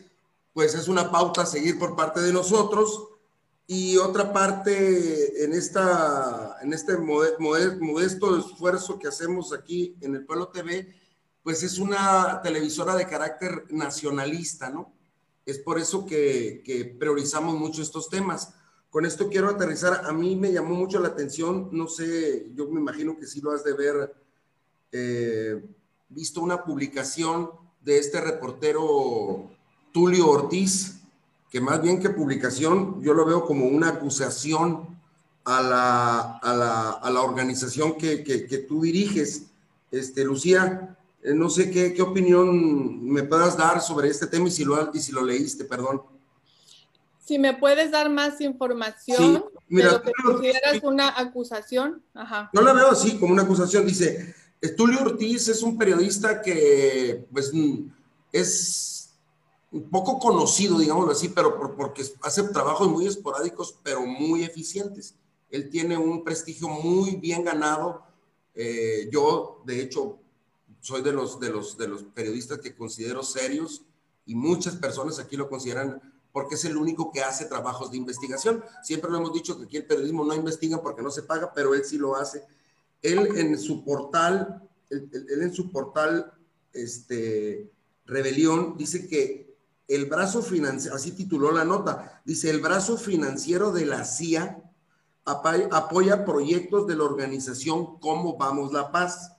pues 0.53 0.73
es 0.73 0.87
una 0.87 1.11
pauta 1.11 1.41
a 1.41 1.45
seguir 1.45 1.77
por 1.77 1.95
parte 1.95 2.21
de 2.21 2.33
nosotros. 2.33 3.07
Y 3.67 3.95
otra 3.97 4.33
parte 4.33 5.45
en, 5.45 5.53
esta, 5.53 6.57
en 6.61 6.73
este 6.73 6.97
modesto 6.97 8.37
esfuerzo 8.37 8.99
que 8.99 9.07
hacemos 9.07 9.53
aquí 9.53 9.95
en 10.01 10.15
el 10.15 10.25
Pueblo 10.25 10.49
TV, 10.49 10.93
pues 11.43 11.63
es 11.63 11.79
una 11.79 12.41
televisora 12.41 12.95
de 12.95 13.07
carácter 13.07 13.65
nacionalista, 13.69 14.69
¿no? 14.69 14.93
Es 15.45 15.57
por 15.57 15.79
eso 15.79 16.05
que, 16.05 16.95
priorizamos 16.99 17.55
mucho 17.55 17.81
estos 17.81 18.09
temas. 18.09 18.53
Con 18.89 19.05
esto 19.05 19.29
quiero 19.29 19.49
aterrizar, 19.49 20.05
a 20.05 20.11
mí 20.11 20.35
me 20.35 20.51
llamó 20.51 20.75
mucho 20.75 20.99
la 20.99 21.09
atención, 21.09 21.69
no 21.71 21.87
sé, 21.87 22.51
yo 22.53 22.69
me 22.69 22.79
imagino 22.79 23.17
que 23.17 23.25
sí 23.25 23.41
lo 23.41 23.51
has 23.51 23.63
de 23.63 23.73
ver, 23.73 24.13
eh, 24.91 25.63
visto 26.09 26.41
una 26.41 26.63
publicación 26.63 27.49
de 27.81 27.97
este 27.97 28.21
reportero 28.21 29.49
Tulio 29.91 30.29
Ortiz, 30.29 30.99
que 31.49 31.59
más 31.59 31.81
bien 31.81 31.99
que 31.99 32.09
publicación, 32.09 33.01
yo 33.01 33.13
lo 33.13 33.25
veo 33.25 33.45
como 33.45 33.65
una 33.65 33.89
acusación 33.89 34.99
a 35.43 35.61
la, 35.61 36.37
a 36.37 37.09
la, 37.09 37.21
organización 37.21 37.97
que, 37.97 38.23
que, 38.23 38.45
que, 38.45 38.59
tú 38.59 38.81
diriges. 38.81 39.47
Este, 39.89 40.23
Lucía, 40.23 40.97
no 41.23 41.49
sé 41.49 41.69
qué, 41.69 41.93
qué, 41.93 42.01
opinión 42.01 43.05
me 43.05 43.23
puedas 43.23 43.57
dar 43.57 43.81
sobre 43.81 44.09
este 44.09 44.27
tema 44.27 44.47
y 44.47 44.51
si 44.51 44.63
lo, 44.63 44.91
y 44.93 44.99
si 44.99 45.11
lo 45.11 45.23
leíste, 45.23 45.65
perdón. 45.65 46.01
Si 47.23 47.37
me 47.37 47.53
puedes 47.53 47.91
dar 47.91 48.09
más 48.09 48.41
información 48.41 49.17
sí, 49.17 49.59
mira, 49.69 49.89
de 49.89 49.93
lo 49.93 50.01
que 50.01 50.11
consideras 50.23 50.83
una 50.83 51.19
acusación. 51.19 52.01
Ajá. 52.13 52.49
Yo 52.53 52.61
la 52.61 52.73
veo 52.73 52.89
así, 52.89 53.17
como 53.17 53.33
una 53.33 53.43
acusación. 53.43 53.85
Dice, 53.85 54.35
Tulio 54.75 55.01
Ortiz 55.01 55.47
es 55.47 55.61
un 55.61 55.77
periodista 55.77 56.41
que 56.41 57.25
pues, 57.31 57.51
es 58.31 59.13
poco 59.89 60.19
conocido, 60.19 60.79
digámoslo 60.79 61.11
así, 61.11 61.29
pero 61.29 61.75
porque 61.77 62.03
hace 62.21 62.43
trabajos 62.43 62.89
muy 62.89 63.05
esporádicos, 63.05 63.77
pero 63.83 64.05
muy 64.05 64.43
eficientes. 64.43 65.15
Él 65.49 65.69
tiene 65.69 65.97
un 65.97 66.23
prestigio 66.23 66.67
muy 66.67 67.15
bien 67.15 67.43
ganado. 67.43 68.03
Eh, 68.55 69.09
yo, 69.11 69.61
de 69.65 69.81
hecho, 69.81 70.19
soy 70.81 71.01
de 71.01 71.13
los, 71.13 71.39
de, 71.39 71.49
los, 71.49 71.77
de 71.77 71.87
los 71.87 72.03
periodistas 72.03 72.59
que 72.59 72.75
considero 72.75 73.23
serios 73.23 73.83
y 74.25 74.35
muchas 74.35 74.75
personas 74.75 75.19
aquí 75.19 75.37
lo 75.37 75.49
consideran 75.49 76.01
porque 76.31 76.55
es 76.55 76.65
el 76.65 76.77
único 76.77 77.11
que 77.11 77.23
hace 77.23 77.45
trabajos 77.45 77.91
de 77.91 77.97
investigación. 77.97 78.63
Siempre 78.83 79.11
lo 79.11 79.17
hemos 79.17 79.33
dicho 79.33 79.57
que 79.57 79.65
aquí 79.65 79.77
el 79.77 79.85
periodismo 79.85 80.23
no 80.23 80.33
investiga 80.33 80.81
porque 80.81 81.01
no 81.01 81.11
se 81.11 81.23
paga, 81.23 81.53
pero 81.53 81.73
él 81.73 81.83
sí 81.83 81.97
lo 81.97 82.15
hace. 82.15 82.43
Él 83.01 83.29
en 83.35 83.59
su 83.59 83.83
portal, 83.83 84.61
él, 84.89 85.41
en 85.41 85.53
su 85.53 85.71
portal, 85.71 86.33
este, 86.73 87.69
Rebelión, 88.05 88.77
dice 88.77 89.07
que 89.07 89.55
el 89.87 90.05
brazo 90.05 90.41
financiero, 90.41 90.95
así 90.95 91.11
tituló 91.11 91.51
la 91.51 91.65
nota, 91.65 92.21
dice, 92.23 92.49
el 92.49 92.61
brazo 92.61 92.97
financiero 92.97 93.71
de 93.71 93.85
la 93.85 94.05
CIA 94.05 94.63
apoya 95.25 96.25
proyectos 96.25 96.87
de 96.87 96.95
la 96.95 97.03
organización 97.03 97.99
Cómo 97.99 98.37
Vamos 98.37 98.71
la 98.71 98.91
Paz. 98.91 99.33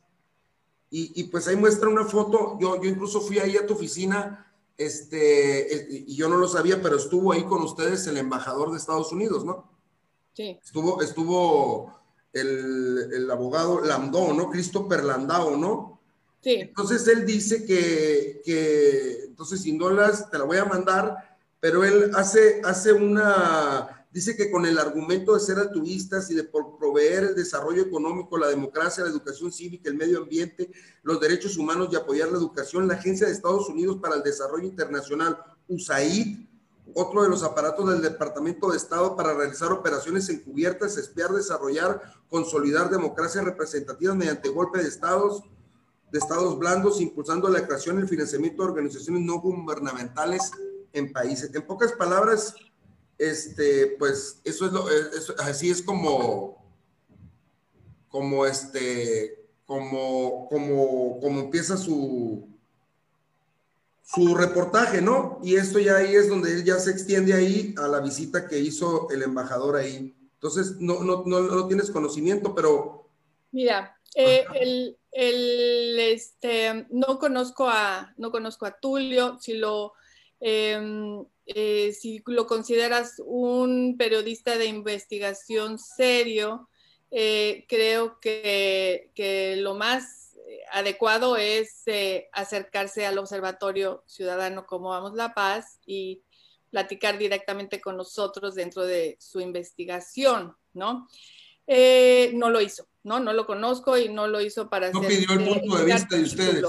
Y, 0.95 1.25
pues 1.25 1.49
ahí 1.49 1.57
muestra 1.57 1.89
una 1.89 2.05
foto, 2.05 2.59
yo, 2.61 2.81
yo 2.83 2.91
incluso 2.91 3.23
fui 3.23 3.39
ahí 3.39 3.57
a 3.57 3.67
tu 3.67 3.73
oficina, 3.73 4.53
este, 4.77 6.05
y 6.07 6.15
yo 6.15 6.29
no 6.29 6.37
lo 6.37 6.47
sabía, 6.47 6.83
pero 6.83 6.97
estuvo 6.97 7.33
ahí 7.33 7.45
con 7.45 7.63
ustedes 7.63 8.07
el 8.09 8.19
embajador 8.19 8.71
de 8.71 8.77
Estados 8.77 9.11
Unidos, 9.11 9.43
¿no? 9.43 9.71
Sí. 10.35 10.59
Estuvo, 10.63 11.01
estuvo 11.01 11.99
el, 12.35 13.09
el 13.11 13.31
abogado 13.31 13.81
Landau, 13.81 14.35
¿no? 14.35 14.51
Christopher 14.51 15.03
Landau, 15.03 15.57
¿no? 15.57 16.03
Sí. 16.43 16.57
Entonces 16.57 17.09
él 17.09 17.25
dice 17.25 17.65
que, 17.65 18.43
que 18.45 19.25
entonces 19.29 19.63
sin 19.63 19.79
dólares 19.79 20.27
te 20.31 20.37
la 20.37 20.45
voy 20.45 20.59
a 20.59 20.67
mandar, 20.67 21.39
pero 21.59 21.85
él 21.85 22.11
hace, 22.15 22.61
hace 22.65 22.93
una 22.93 24.03
Dice 24.13 24.37
que 24.37 24.51
con 24.51 24.67
el 24.67 24.79
argumento 24.79 25.33
de 25.33 25.41
ser 25.41 25.59
altruistas 25.59 26.31
y 26.31 26.35
de 26.35 26.45
proveer 26.93 27.25
el 27.25 27.35
desarrollo 27.35 27.83
económico, 27.83 28.37
la 28.37 28.49
democracia, 28.49 29.03
la 29.03 29.11
educación 29.11 29.51
cívica, 29.51 29.89
el 29.89 29.97
medio 29.97 30.19
ambiente, 30.19 30.71
los 31.03 31.21
derechos 31.21 31.57
humanos 31.57 31.89
y 31.91 31.97
apoyar 31.97 32.29
la 32.29 32.39
educación, 32.39 32.87
la 32.87 32.95
Agencia 32.95 33.27
de 33.27 33.33
Estados 33.33 33.69
Unidos 33.69 33.99
para 34.01 34.17
el 34.17 34.23
Desarrollo 34.23 34.67
Internacional, 34.67 35.39
USAID, 35.69 36.47
otro 36.95 37.23
de 37.23 37.31
los 37.31 37.43
aparatos 37.43 37.89
del 37.91 38.03
Departamento 38.03 38.71
de 38.71 38.77
Estado 38.77 39.17
para 39.17 39.33
realizar 39.33 39.73
operaciones 39.73 40.29
encubiertas, 40.29 40.99
espiar, 40.99 41.31
desarrollar, 41.31 42.03
consolidar 42.29 42.91
democracia 42.91 43.41
representativa 43.41 44.15
mediante 44.15 44.51
golpe 44.51 44.83
de 44.83 44.89
estados, 44.89 45.43
de 46.11 46.19
estados 46.19 46.59
blandos, 46.59 47.01
impulsando 47.01 47.49
la 47.49 47.67
creación 47.67 47.99
y 47.99 48.03
el 48.03 48.09
financiamiento 48.09 48.63
de 48.63 48.69
organizaciones 48.69 49.23
no 49.23 49.41
gubernamentales 49.41 50.51
en 50.93 51.11
países. 51.11 51.55
En 51.55 51.63
pocas 51.63 51.93
palabras, 51.93 52.55
este, 53.17 53.97
pues 53.99 54.41
eso 54.45 54.67
es 54.67 54.73
lo, 54.73 54.85
así 55.39 55.71
es 55.71 55.81
como, 55.81 56.62
como 58.13 58.45
este, 58.47 59.49
como, 59.65 60.47
como, 60.49 61.19
como 61.19 61.41
empieza 61.41 61.79
su, 61.79 62.47
su 64.05 64.35
reportaje, 64.35 65.01
¿no? 65.01 65.41
Y 65.43 65.57
esto 65.57 65.79
ya 65.79 65.97
ahí 65.97 66.15
es 66.15 66.29
donde 66.29 66.53
él 66.53 66.63
ya 66.63 66.79
se 66.79 66.91
extiende 66.91 67.33
ahí 67.33 67.75
a 67.79 67.89
la 67.89 68.01
visita 68.01 68.47
que 68.47 68.59
hizo 68.59 69.09
el 69.11 69.23
embajador 69.23 69.77
ahí. 69.77 70.15
Entonces, 70.35 70.77
no, 70.79 71.03
no, 71.03 71.25
no, 71.25 71.41
no 71.41 71.67
tienes 71.67 71.91
conocimiento, 71.91 72.55
pero... 72.55 73.09
Mira, 73.51 73.97
eh, 74.15 74.45
el, 74.61 74.99
el, 75.11 75.99
este, 75.99 76.87
no 76.91 77.19
conozco 77.19 77.67
a, 77.67 78.13
no 78.19 78.31
conozco 78.31 78.67
a 78.67 78.79
Tulio, 78.79 79.39
si 79.41 79.55
lo, 79.55 79.95
eh, 80.39 81.25
eh, 81.47 81.93
si 81.99 82.23
lo 82.27 82.47
consideras 82.47 83.23
un 83.25 83.97
periodista 83.97 84.59
de 84.59 84.67
investigación 84.67 85.79
serio, 85.79 86.69
eh, 87.13 87.67
creo 87.69 88.19
que, 88.21 89.55
lo 89.59 89.75
más 89.75 90.37
adecuado 90.73 91.37
es 91.37 91.83
eh, 91.87 92.29
acercarse 92.33 93.07
al 93.07 93.19
Observatorio 93.19 94.03
Ciudadano 94.07 94.67
como 94.67 94.89
Vamos 94.89 95.15
la 95.15 95.35
Paz 95.35 95.79
y 95.87 96.23
platicar 96.71 97.19
directamente 97.19 97.81
con 97.81 97.97
nosotros 97.97 98.55
dentro 98.55 98.85
de 98.85 99.17
su 99.21 99.41
investigación, 99.41 100.57
¿no? 100.73 101.07
no 101.67 102.51
lo 102.51 102.61
hizo, 102.61 102.87
¿no? 103.03 103.21
No 103.21 103.33
lo 103.33 103.47
conozco 103.47 103.97
y 103.97 104.09
no 104.09 104.27
lo 104.27 104.41
hizo 104.41 104.69
para... 104.69 104.91
No 104.91 105.01
pidió 105.03 105.33
el 105.33 105.45
punto 105.45 105.77
de 105.77 105.85
vista 105.85 106.17
de 106.17 106.23
ustedes. 106.23 106.65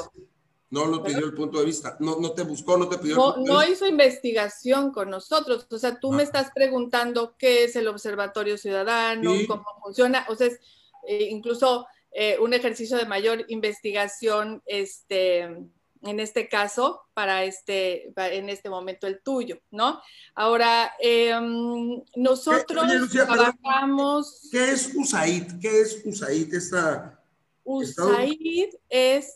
No 0.73 0.87
lo 0.87 1.03
pidió 1.03 1.23
el 1.23 1.35
punto 1.35 1.59
de 1.59 1.65
vista, 1.65 1.97
no, 1.99 2.17
no 2.19 2.31
te 2.31 2.41
buscó, 2.41 2.75
no 2.77 2.89
te 2.89 2.97
pidió. 2.97 3.15
No, 3.15 3.37
no 3.37 3.63
hizo 3.63 3.85
investigación 3.85 4.91
con 4.91 5.07
nosotros. 5.11 5.67
O 5.69 5.77
sea, 5.77 5.99
tú 5.99 6.11
me 6.11 6.23
estás 6.23 6.49
preguntando 6.51 7.35
qué 7.37 7.65
es 7.65 7.75
el 7.75 7.87
Observatorio 7.87 8.57
Ciudadano, 8.57 9.35
cómo 9.47 9.65
funciona. 9.83 10.25
O 10.29 10.35
sea, 10.35 10.47
es 10.47 10.59
eh, 11.07 11.27
incluso 11.29 11.85
eh, 12.11 12.39
un 12.41 12.55
ejercicio 12.55 12.97
de 12.97 13.05
mayor 13.05 13.45
investigación, 13.49 14.63
este, 14.65 15.41
en 15.43 16.19
este 16.19 16.49
caso, 16.49 17.01
para 17.13 17.43
este, 17.43 18.11
en 18.17 18.49
este 18.49 18.71
momento 18.71 19.05
el 19.05 19.21
tuyo, 19.21 19.59
¿no? 19.69 20.01
Ahora, 20.33 20.93
em, 20.99 22.01
nosotros 22.15 23.11
trabajamos. 23.11 24.49
¿Qué 24.51 24.71
es 24.71 24.91
USAID? 24.95 25.59
¿Qué 25.61 25.81
es 25.81 26.01
USAID? 26.03 26.51
Esta 26.51 27.22
USAID 27.63 28.69
es, 28.89 29.35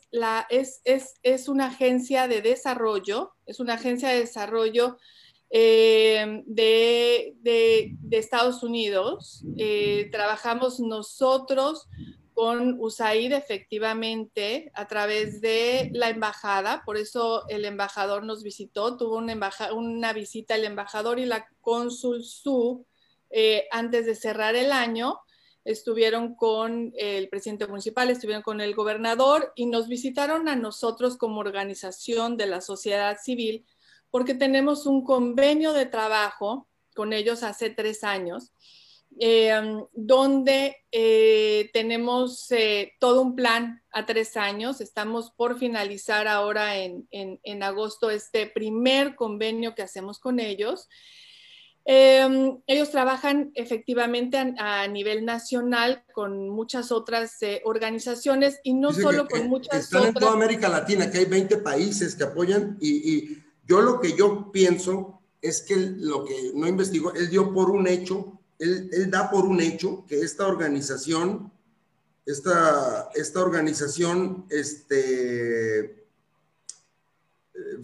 una 1.48 1.68
agencia 1.68 2.28
de 2.28 2.42
desarrollo, 2.42 3.34
es 3.46 3.60
una 3.60 3.76
agencia 3.76 4.10
de 4.10 4.20
desarrollo 4.20 4.98
eh, 5.50 6.44
de, 6.46 7.96
Estados 8.12 8.64
Unidos. 8.64 9.46
Eh, 9.58 10.10
trabajamos 10.12 10.80
nosotros 10.80 11.88
con 12.34 12.76
USAID 12.80 13.34
efectivamente 13.34 14.72
a 14.76 14.88
través 14.88 15.42
de 15.42 15.90
la 15.94 16.10
embajada, 16.10 16.84
por 16.86 16.98
eso 16.98 17.48
el 17.50 17.66
embajador 17.66 18.24
nos 18.24 18.44
visitó, 18.44 18.96
tuvo 18.96 19.18
una, 19.18 19.50
una 19.74 20.14
visita 20.14 20.54
el 20.54 20.66
embajador 20.66 21.18
y 21.20 21.26
la 21.26 21.48
cónsul 21.62 22.24
Su 22.24 22.86
eh, 23.30 23.68
antes 23.72 24.06
de 24.06 24.16
cerrar 24.16 24.56
el 24.56 24.72
año 24.72 25.20
estuvieron 25.68 26.34
con 26.34 26.94
el 26.98 27.28
presidente 27.28 27.68
municipal, 27.68 28.10
estuvieron 28.10 28.42
con 28.42 28.62
el 28.62 28.74
gobernador 28.74 29.52
y 29.56 29.66
nos 29.66 29.90
visitaron 29.90 30.48
a 30.48 30.56
nosotros 30.56 31.18
como 31.18 31.42
organización 31.42 32.38
de 32.38 32.48
la 32.48 32.62
sociedad 32.62 33.18
civil 33.22 33.66
porque 34.10 34.34
tenemos 34.34 34.86
un 34.86 35.04
convenio 35.04 35.74
de 35.74 35.86
trabajo 35.86 36.68
con 36.96 37.12
ellos 37.14 37.44
hace 37.44 37.70
tres 37.70 38.04
años, 38.04 38.54
em, 39.20 39.84
donde 39.94 40.78
eh, 40.92 41.70
tenemos 41.74 42.50
eh, 42.52 42.94
todo 43.00 43.22
un 43.22 43.36
plan 43.36 43.84
a 43.92 44.06
tres 44.06 44.38
años. 44.38 44.80
Estamos 44.80 45.32
por 45.32 45.60
finalizar 45.60 46.28
ahora 46.28 46.78
en, 46.78 47.08
en 47.12 47.64
agosto 47.64 48.10
este 48.10 48.48
primer 48.48 49.16
convenio 49.16 49.76
que 49.76 49.84
hacemos 49.84 50.18
con 50.18 50.40
ellos. 50.40 50.88
Em, 51.90 52.60
ellos 52.68 52.92
trabajan 52.92 53.52
efectivamente 53.56 54.38
a, 54.60 54.86
nivel 54.88 55.24
nacional 55.24 56.04
con 56.14 56.50
muchas 56.50 56.92
otras 56.92 57.42
eh, 57.42 57.62
organizaciones 57.64 58.60
y 58.62 58.74
no 58.74 58.92
solo 58.92 59.26
con 59.26 59.48
muchas 59.48 59.86
están 59.86 60.00
otras. 60.02 60.16
en 60.16 60.20
toda 60.20 60.34
América 60.34 60.68
Latina, 60.68 61.10
que 61.10 61.20
hay 61.20 61.26
20 61.26 61.60
países 61.60 62.14
que 62.14 62.26
apoyan 62.26 62.78
y, 62.82 63.42
yo 63.66 63.82
lo 63.82 64.02
que 64.02 64.18
yo 64.18 64.52
pienso 64.52 65.22
es 65.42 65.62
que 65.62 65.78
lo 65.78 66.26
que 66.26 66.52
no 66.54 66.68
investigó, 66.68 67.14
él 67.14 67.30
dio 67.30 67.54
por 67.54 67.70
un 67.70 67.88
hecho, 67.88 68.38
él, 68.60 69.10
da 69.10 69.30
por 69.30 69.46
un 69.46 69.62
hecho 69.62 70.06
que 70.08 70.20
esta 70.20 70.46
organización, 70.46 71.54
esta, 72.26 73.10
esta 73.16 73.42
organización, 73.42 74.46
este, 74.50 75.80
eh, 75.80 75.96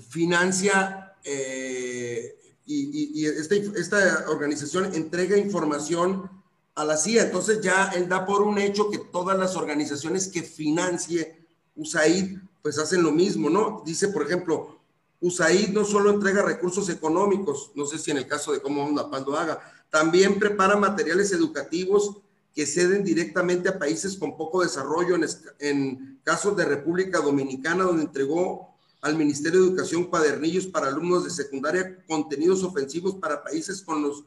financia 0.09 1.15
eh, 1.23 2.35
y, 2.65 3.25
esta, 3.25 4.25
organización 4.29 4.93
entrega 4.93 5.37
información 5.37 6.29
a 6.75 6.85
la 6.85 6.97
CIA. 6.97 7.23
Entonces 7.23 7.61
ya 7.61 7.91
él 7.95 8.07
da 8.07 8.25
por 8.25 8.41
un 8.41 8.57
hecho 8.57 8.89
que 8.89 8.97
todas 8.97 9.37
las 9.37 9.55
organizaciones 9.55 10.27
que 10.27 10.43
financie 10.43 11.45
USAID 11.75 12.37
pues 12.61 12.77
hacen 12.77 13.03
lo 13.03 13.11
mismo, 13.11 13.49
¿no? 13.49 13.83
Dice, 13.85 14.07
por 14.07 14.23
ejemplo, 14.23 14.79
USAID 15.19 15.69
no 15.69 15.83
solo 15.83 16.11
entrega 16.11 16.41
recursos 16.41 16.89
económicos, 16.89 17.71
no 17.75 17.85
sé 17.85 17.97
si 17.97 18.11
en 18.11 18.17
el 18.17 18.27
caso 18.27 18.53
de 18.53 18.61
cómo 18.61 18.85
una 18.85 19.03
lo 19.03 19.37
haga, 19.37 19.59
también 19.89 20.39
prepara 20.39 20.77
materiales 20.77 21.31
educativos 21.33 22.17
que 22.55 22.65
ceden 22.65 23.03
directamente 23.03 23.67
a 23.67 23.77
países 23.77 24.15
con 24.15 24.37
poco 24.37 24.61
desarrollo, 24.61 25.15
en, 25.15 25.25
en 25.59 26.19
casos 26.23 26.55
de 26.55 26.65
República 26.65 27.19
Dominicana, 27.19 27.83
donde 27.83 28.03
entregó 28.03 28.72
al 29.03 29.17
Ministerio 29.17 29.59
de 29.59 29.67
Educación 29.67 30.05
cuadernillos 30.05 30.65
para 30.65 30.87
alumnos 30.87 31.25
de 31.25 31.29
secundaria, 31.29 32.03
contenidos 32.07 32.63
ofensivos 32.63 33.15
para 33.15 33.43
países 33.43 33.81
con 33.81 34.01
los 34.01 34.23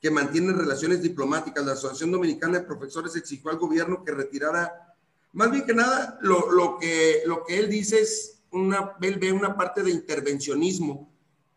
que 0.00 0.10
mantienen 0.10 0.56
relaciones 0.56 1.02
diplomáticas. 1.02 1.66
La 1.66 1.72
Asociación 1.72 2.12
Dominicana 2.12 2.60
de 2.60 2.64
Profesores 2.64 3.16
exigió 3.16 3.50
al 3.50 3.58
gobierno 3.58 4.04
que 4.04 4.12
retirara 4.12 4.94
Más 5.32 5.50
bien 5.50 5.66
que 5.66 5.74
nada, 5.74 6.16
lo, 6.22 6.50
lo, 6.52 6.78
que, 6.78 7.22
lo 7.26 7.44
que 7.44 7.58
él 7.58 7.68
dice 7.68 8.00
es, 8.00 8.36
una, 8.52 8.92
él 9.00 9.18
ve 9.18 9.32
una 9.32 9.56
parte 9.56 9.82
de 9.82 9.90
intervencionismo 9.90 11.12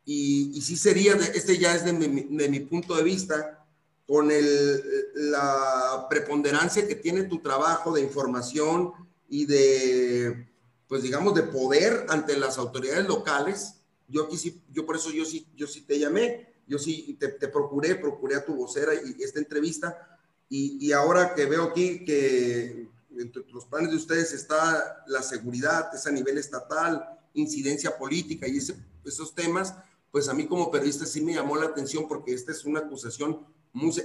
y, 0.05 0.51
y 0.53 0.61
sí 0.61 0.75
sería, 0.75 1.13
este 1.13 1.57
ya 1.57 1.75
es 1.75 1.85
de 1.85 1.93
mi, 1.93 2.23
de 2.37 2.49
mi 2.49 2.59
punto 2.59 2.95
de 2.95 3.03
vista, 3.03 3.65
con 4.07 4.31
el, 4.31 4.83
la 5.15 6.07
preponderancia 6.09 6.87
que 6.87 6.95
tiene 6.95 7.23
tu 7.23 7.39
trabajo 7.39 7.93
de 7.93 8.01
información 8.01 8.91
y 9.29 9.45
de, 9.45 10.52
pues 10.87 11.03
digamos, 11.03 11.33
de 11.35 11.43
poder 11.43 12.05
ante 12.09 12.37
las 12.37 12.57
autoridades 12.57 13.07
locales. 13.07 13.75
Yo 14.07 14.25
aquí 14.25 14.61
yo 14.71 14.85
por 14.85 14.95
eso 14.95 15.11
yo 15.11 15.25
sí, 15.25 15.47
yo 15.55 15.67
sí 15.67 15.81
te 15.81 15.99
llamé, 15.99 16.53
yo 16.67 16.77
sí 16.77 17.17
te, 17.19 17.47
procuré, 17.47 17.95
procuré 17.95 18.35
a 18.35 18.45
tu 18.45 18.55
vocera 18.55 18.93
y 18.93 19.21
esta 19.23 19.39
entrevista. 19.39 20.19
Y, 20.49 20.91
ahora 20.91 21.33
que 21.33 21.45
veo 21.45 21.63
aquí 21.63 22.05
que 22.05 22.87
entre 23.17 23.43
los 23.51 23.65
planes 23.65 23.89
de 23.89 23.97
ustedes 23.97 24.33
está 24.33 25.03
la 25.07 25.23
seguridad, 25.23 25.89
es 25.95 26.05
a 26.05 26.11
nivel 26.11 26.37
estatal, 26.37 27.03
incidencia 27.33 27.97
política 27.97 28.47
y 28.47 28.57
ese, 28.57 28.75
esos 29.03 29.33
temas, 29.33 29.73
pues 30.11 30.29
a 30.29 30.33
mí 30.35 30.45
como 30.45 30.69
periodista 30.69 31.07
sí 31.07 31.21
me 31.21 31.33
llamó 31.33 31.55
la 31.55 31.65
atención 31.65 32.07
porque 32.07 32.33
esta 32.33 32.51
es 32.51 32.65
una 32.65 32.81
acusación 32.81 33.39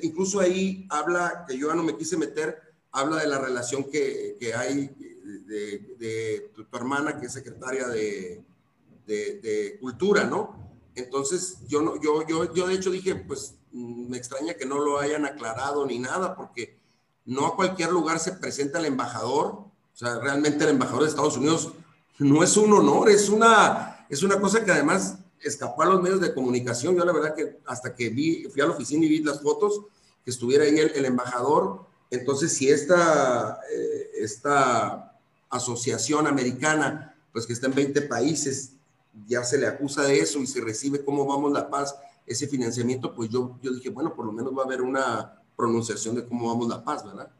incluso 0.02 0.40
ahí 0.40 0.86
habla, 0.90 1.44
que 1.46 1.56
yo 1.56 1.68
ya 1.68 1.74
no 1.74 1.82
me 1.82 1.96
quise 1.96 2.16
meter, 2.16 2.67
habla 2.98 3.16
de 3.16 3.28
la 3.28 3.38
relación 3.38 3.84
que, 3.84 4.36
que 4.38 4.54
hay 4.54 4.90
de, 5.46 5.96
de 5.98 6.50
tu, 6.54 6.64
tu, 6.64 6.76
hermana 6.76 7.18
que 7.18 7.26
es 7.26 7.32
secretaria 7.32 7.86
de, 7.88 8.42
de, 9.06 9.40
de, 9.40 9.78
cultura, 9.80 10.24
¿no? 10.24 10.70
Entonces 10.94 11.58
yo, 11.66 11.80
no, 11.80 12.00
yo, 12.00 12.26
yo, 12.26 12.52
yo 12.52 12.66
de 12.66 12.74
hecho 12.74 12.90
dije, 12.90 13.14
pues 13.14 13.54
me 13.72 14.16
extraña 14.16 14.54
que 14.54 14.66
no 14.66 14.78
lo 14.78 14.98
hayan 14.98 15.24
aclarado 15.24 15.86
ni 15.86 15.98
nada 15.98 16.34
porque 16.34 16.78
no 17.24 17.46
a 17.46 17.56
cualquier 17.56 17.90
lugar 17.90 18.18
se 18.18 18.32
presenta 18.32 18.78
el 18.78 18.86
embajador, 18.86 19.46
o 19.46 19.72
sea, 19.92 20.18
realmente 20.18 20.64
el 20.64 20.70
embajador 20.70 21.02
de 21.02 21.08
Estados 21.10 21.36
Unidos 21.36 21.72
no 22.18 22.42
es 22.42 22.56
un 22.56 22.72
honor, 22.72 23.10
es 23.10 23.28
una, 23.28 24.06
es 24.08 24.22
una 24.22 24.40
cosa 24.40 24.64
que 24.64 24.72
además 24.72 25.18
escapó 25.40 25.82
a 25.82 25.86
los 25.86 26.02
medios 26.02 26.20
de 26.20 26.34
comunicación. 26.34 26.96
Yo 26.96 27.04
la 27.04 27.12
verdad 27.12 27.34
que 27.34 27.58
hasta 27.66 27.94
que 27.94 28.08
vi, 28.08 28.44
fui 28.44 28.60
a 28.62 28.66
la 28.66 28.72
oficina 28.72 29.04
y 29.04 29.08
vi 29.08 29.22
las 29.22 29.42
fotos, 29.42 29.82
que 30.24 30.30
estuviera 30.30 30.64
ahí 30.64 30.78
el, 30.78 30.90
el 30.94 31.04
embajador, 31.04 31.86
entonces 32.10 32.52
si 32.52 32.68
esta, 32.70 33.60
eh, 33.72 34.10
esta 34.20 35.18
asociación 35.50 36.26
americana, 36.26 37.14
pues 37.32 37.46
que 37.46 37.52
está 37.52 37.66
en 37.66 37.74
20 37.74 38.02
países, 38.02 38.72
ya 39.26 39.42
se 39.44 39.58
le 39.58 39.66
acusa 39.66 40.02
de 40.02 40.18
eso 40.20 40.38
y 40.38 40.46
se 40.46 40.60
recibe 40.60 41.04
cómo 41.04 41.26
vamos 41.26 41.52
la 41.52 41.68
paz, 41.68 41.96
ese 42.26 42.46
financiamiento, 42.46 43.14
pues 43.14 43.30
yo, 43.30 43.58
yo 43.62 43.72
dije, 43.72 43.90
bueno, 43.90 44.14
por 44.14 44.26
lo 44.26 44.32
menos 44.32 44.56
va 44.56 44.62
a 44.62 44.66
haber 44.66 44.82
una 44.82 45.42
pronunciación 45.56 46.14
de 46.14 46.26
cómo 46.26 46.48
vamos 46.48 46.68
la 46.68 46.84
paz, 46.84 47.04
¿verdad? 47.04 47.30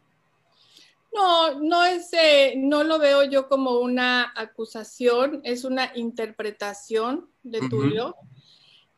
No, 1.12 1.61
no 1.61 1.85
es, 1.85 2.09
eh, 2.12 2.54
no 2.57 2.85
lo 2.85 2.98
veo 2.98 3.24
yo 3.24 3.48
como 3.48 3.81
una 3.81 4.33
acusación, 4.37 5.40
es 5.44 5.64
una 5.64 5.92
interpretación 5.94 7.28
de 7.42 7.61
uh 7.61 7.68
Tulio. 7.68 8.16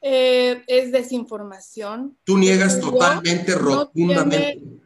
Eh, 0.03 0.65
es 0.67 0.93
desinformación. 0.93 2.17
Tú 2.25 2.39
niegas 2.39 2.81
Tulio 2.81 2.99
totalmente, 2.99 3.55
rotundamente. 3.55 4.53
Tiene, 4.55 4.81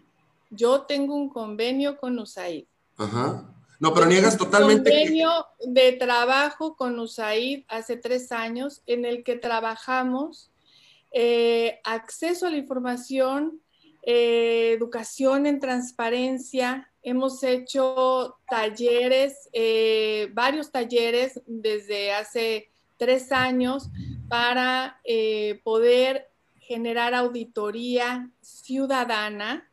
yo 0.55 0.83
tengo 0.83 1.15
un 1.15 1.29
convenio 1.29 1.99
con 1.99 2.19
USAID. 2.19 2.65
Ajá. 2.97 3.51
No, 3.81 3.93
pero 3.93 4.07
niegas 4.07 4.37
totalmente. 4.37 4.91
Un 4.91 4.97
convenio 4.97 5.47
que... 5.59 5.71
de 5.71 5.93
trabajo 5.93 6.77
con 6.77 6.99
USAID 6.99 7.65
hace 7.69 7.97
tres 7.97 8.33
años 8.33 8.83
en 8.87 9.05
el 9.05 9.25
que 9.25 9.37
trabajamos 9.37 10.51
eh, 11.17 11.81
acceso 11.85 12.49
a 12.49 12.51
la 12.51 12.57
información, 12.57 13.61
eh, 14.03 14.73
educación 14.77 15.47
en 15.47 15.61
transparencia, 15.61 16.91
hemos 17.05 17.45
hecho 17.45 18.37
talleres, 18.49 19.49
eh, 19.53 20.29
varios 20.33 20.73
talleres 20.73 21.41
desde 21.47 22.13
hace 22.13 22.69
tres 22.97 23.31
años 23.31 23.91
para 24.29 25.01
poder 25.63 26.33
generar 26.59 27.15
auditoría 27.15 28.29
ciudadana. 28.41 29.71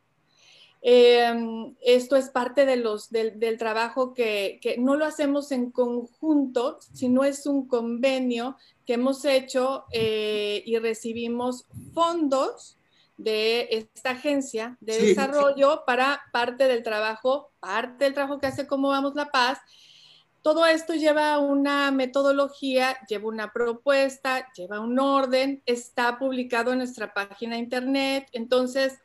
Eh, 0.84 1.32
esto 1.80 2.16
es 2.16 2.28
parte 2.30 2.66
de 2.66 2.74
los, 2.74 3.10
del, 3.10 3.38
del 3.38 3.56
trabajo 3.56 4.12
que, 4.12 4.58
que, 4.60 4.76
no 4.78 4.96
lo 4.96 5.04
hacemos 5.04 5.52
en 5.52 5.70
conjunto, 5.70 6.78
sino 6.92 7.22
es 7.22 7.46
un 7.46 7.68
convenio 7.68 8.56
que 8.84 8.94
hemos 8.94 9.24
hecho 9.24 9.84
eh, 9.92 10.62
y 10.66 10.76
recibimos 10.78 11.66
fondos 11.94 12.78
de 13.16 13.68
esta 13.70 14.10
agencia 14.10 14.76
de 14.80 14.94
sí, 14.94 15.06
desarrollo 15.06 15.72
sí. 15.72 15.78
para 15.86 16.20
parte 16.32 16.66
del 16.66 16.82
trabajo, 16.82 17.52
parte 17.60 18.04
del 18.04 18.14
trabajo 18.14 18.40
que 18.40 18.48
hace 18.48 18.66
Cómo 18.66 18.88
Vamos 18.88 19.14
la 19.14 19.26
Paz. 19.30 19.58
Todo 20.42 20.66
esto 20.66 20.94
lleva 20.94 21.38
una 21.38 21.92
metodología, 21.92 22.96
lleva 23.08 23.28
una 23.28 23.52
propuesta, 23.52 24.50
lleva 24.56 24.80
un 24.80 24.98
orden, 24.98 25.62
está 25.66 26.18
publicado 26.18 26.72
en 26.72 26.78
nuestra 26.78 27.14
página 27.14 27.56
internet. 27.56 28.26
Entonces, 28.32 28.98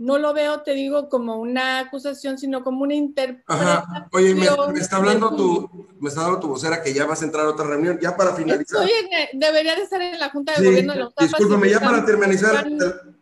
no 0.00 0.16
lo 0.16 0.32
veo, 0.32 0.62
te 0.62 0.72
digo, 0.72 1.10
como 1.10 1.36
una 1.36 1.78
acusación, 1.78 2.38
sino 2.38 2.64
como 2.64 2.84
una 2.84 2.94
interpretación. 2.94 4.06
Oye, 4.12 4.34
me, 4.34 4.48
me, 4.72 4.80
está 4.80 4.96
hablando 4.96 5.36
tu, 5.36 5.88
me 6.00 6.08
está 6.08 6.22
hablando 6.22 6.40
tu 6.40 6.48
vocera 6.48 6.82
que 6.82 6.94
ya 6.94 7.04
vas 7.04 7.20
a 7.20 7.26
entrar 7.26 7.44
a 7.44 7.50
otra 7.50 7.66
reunión, 7.66 7.98
ya 8.00 8.16
para 8.16 8.34
finalizar. 8.34 8.80
Oye, 8.80 9.28
debería 9.34 9.76
de 9.76 9.82
estar 9.82 10.00
en 10.00 10.18
la 10.18 10.30
Junta 10.30 10.52
de 10.52 10.58
sí, 10.58 10.64
Gobierno 10.64 10.94
de 10.94 11.00
los 11.00 11.14
Discúlpame, 11.14 11.68
ya 11.68 11.80
para 11.80 12.02
finalizar. 12.06 12.64
Te, 12.64 12.70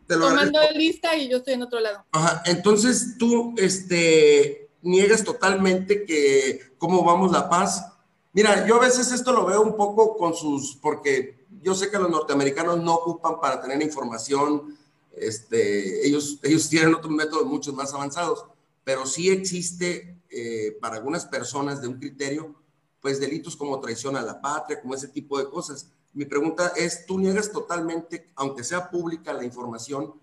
te 0.07 0.15
lo 0.15 0.29
tomando 0.29 0.57
agradezco. 0.57 0.79
lista 0.79 1.17
y 1.17 1.27
yo 1.27 1.37
estoy 1.39 1.55
en 1.55 1.63
otro 1.63 1.81
lado. 1.81 2.05
Ajá, 2.13 2.43
entonces 2.45 3.17
tú, 3.17 3.53
este, 3.57 4.71
niegas 4.81 5.25
totalmente 5.25 6.05
que 6.05 6.61
cómo 6.77 7.03
vamos 7.03 7.33
la 7.33 7.49
paz. 7.49 7.91
Mira, 8.31 8.65
yo 8.65 8.77
a 8.77 8.79
veces 8.79 9.11
esto 9.11 9.33
lo 9.33 9.45
veo 9.45 9.61
un 9.61 9.75
poco 9.75 10.15
con 10.15 10.33
sus, 10.33 10.77
porque 10.77 11.45
yo 11.61 11.75
sé 11.75 11.91
que 11.91 11.99
los 11.99 12.09
norteamericanos 12.09 12.81
no 12.81 12.93
ocupan 12.93 13.41
para 13.41 13.59
tener 13.59 13.81
información 13.81 14.78
este, 15.15 16.07
ellos, 16.07 16.39
ellos 16.43 16.69
tienen 16.69 16.93
otros 16.93 17.11
métodos 17.11 17.45
mucho 17.45 17.73
más 17.73 17.93
avanzados, 17.93 18.45
pero 18.83 19.05
sí 19.05 19.29
existe 19.29 20.17
eh, 20.29 20.77
para 20.79 20.97
algunas 20.97 21.25
personas 21.25 21.81
de 21.81 21.87
un 21.87 21.99
criterio, 21.99 22.55
pues 23.01 23.19
delitos 23.19 23.55
como 23.55 23.79
traición 23.79 24.15
a 24.15 24.21
la 24.21 24.41
patria, 24.41 24.81
como 24.81 24.95
ese 24.95 25.07
tipo 25.07 25.37
de 25.39 25.49
cosas. 25.49 25.89
Mi 26.13 26.25
pregunta 26.25 26.73
es, 26.75 27.05
¿tú 27.05 27.19
niegas 27.19 27.51
totalmente, 27.51 28.31
aunque 28.35 28.63
sea 28.63 28.89
pública 28.89 29.33
la 29.33 29.43
información, 29.43 30.13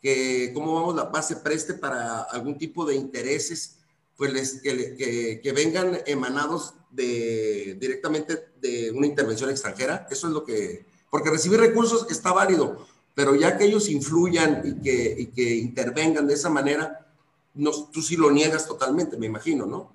que 0.00 0.50
cómo 0.52 0.74
vamos 0.74 0.96
la 0.96 1.12
paz 1.12 1.28
se 1.28 1.36
preste 1.36 1.74
para 1.74 2.22
algún 2.22 2.58
tipo 2.58 2.84
de 2.84 2.96
intereses, 2.96 3.78
pues 4.16 4.32
les, 4.32 4.60
que, 4.60 5.40
que, 5.42 5.52
vengan 5.52 5.98
emanados 6.06 6.74
de, 6.90 7.76
directamente 7.80 8.50
de 8.60 8.90
una 8.90 9.06
intervención 9.06 9.50
extranjera? 9.50 10.06
Eso 10.10 10.26
es 10.26 10.32
lo 10.32 10.44
que, 10.44 10.86
porque 11.10 11.30
recibir 11.30 11.60
recursos 11.60 12.06
está 12.10 12.32
válido, 12.32 12.86
pero 13.14 13.34
ya 13.34 13.56
que 13.56 13.64
ellos 13.64 13.88
influyan 13.88 14.62
y 14.64 14.82
que, 14.82 15.54
intervengan 15.56 16.26
de 16.26 16.34
esa 16.34 16.48
manera, 16.48 17.06
no, 17.54 17.70
tú 17.92 18.00
sí 18.00 18.16
lo 18.16 18.30
niegas 18.30 18.66
totalmente, 18.66 19.16
me 19.16 19.26
imagino, 19.26 19.66
¿no? 19.66 19.92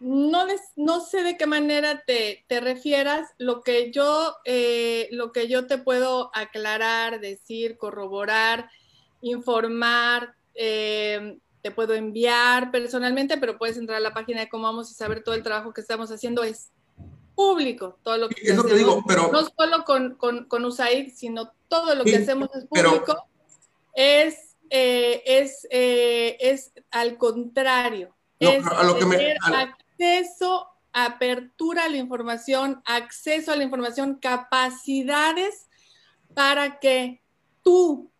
No, 0.00 0.46
les, 0.46 0.60
no 0.76 1.00
sé 1.00 1.22
de 1.22 1.36
qué 1.36 1.46
manera 1.46 2.02
te, 2.06 2.44
te 2.46 2.60
refieras. 2.60 3.28
Lo 3.38 3.62
que, 3.62 3.90
yo, 3.90 4.36
eh, 4.44 5.08
lo 5.10 5.32
que 5.32 5.48
yo 5.48 5.66
te 5.66 5.78
puedo 5.78 6.30
aclarar, 6.34 7.20
decir, 7.20 7.76
corroborar, 7.76 8.70
informar, 9.22 10.34
eh, 10.54 11.38
te 11.62 11.70
puedo 11.72 11.94
enviar 11.94 12.70
personalmente, 12.70 13.38
pero 13.38 13.58
puedes 13.58 13.76
entrar 13.76 13.98
a 13.98 14.00
la 14.00 14.14
página 14.14 14.40
de 14.40 14.48
cómo 14.48 14.64
vamos 14.64 14.90
y 14.90 14.94
saber 14.94 15.24
todo 15.24 15.34
el 15.34 15.42
trabajo 15.42 15.72
que 15.72 15.80
estamos 15.80 16.10
haciendo. 16.10 16.44
Es 16.44 16.70
público, 17.38 18.00
todo 18.02 18.18
lo 18.18 18.28
que 18.28 18.34
que 18.34 18.74
digo, 18.74 19.04
pero 19.06 19.30
no 19.30 19.44
solo 19.56 19.84
con, 19.84 20.16
con, 20.16 20.46
con 20.46 20.64
USAID, 20.64 21.14
sino 21.14 21.52
todo 21.68 21.94
lo 21.94 22.02
que 22.02 22.16
hacemos 22.16 22.48
es 22.52 22.64
público, 22.64 23.04
pero, 23.06 23.24
es, 23.94 24.56
eh, 24.70 25.22
es, 25.24 25.64
eh, 25.70 26.36
es 26.40 26.72
al 26.90 27.16
contrario, 27.16 28.12
no, 28.40 28.50
es 28.50 28.66
a 28.66 28.82
lo 28.82 28.94
que 28.94 29.04
tener 29.04 29.36
me, 29.48 29.56
a... 29.56 29.60
acceso, 29.60 30.66
apertura 30.92 31.84
a 31.84 31.88
la 31.88 31.98
información, 31.98 32.82
acceso 32.84 33.52
a 33.52 33.56
la 33.56 33.62
información, 33.62 34.16
capacidades 34.16 35.68
para 36.34 36.80
que 36.80 37.22
tú, 37.62 38.10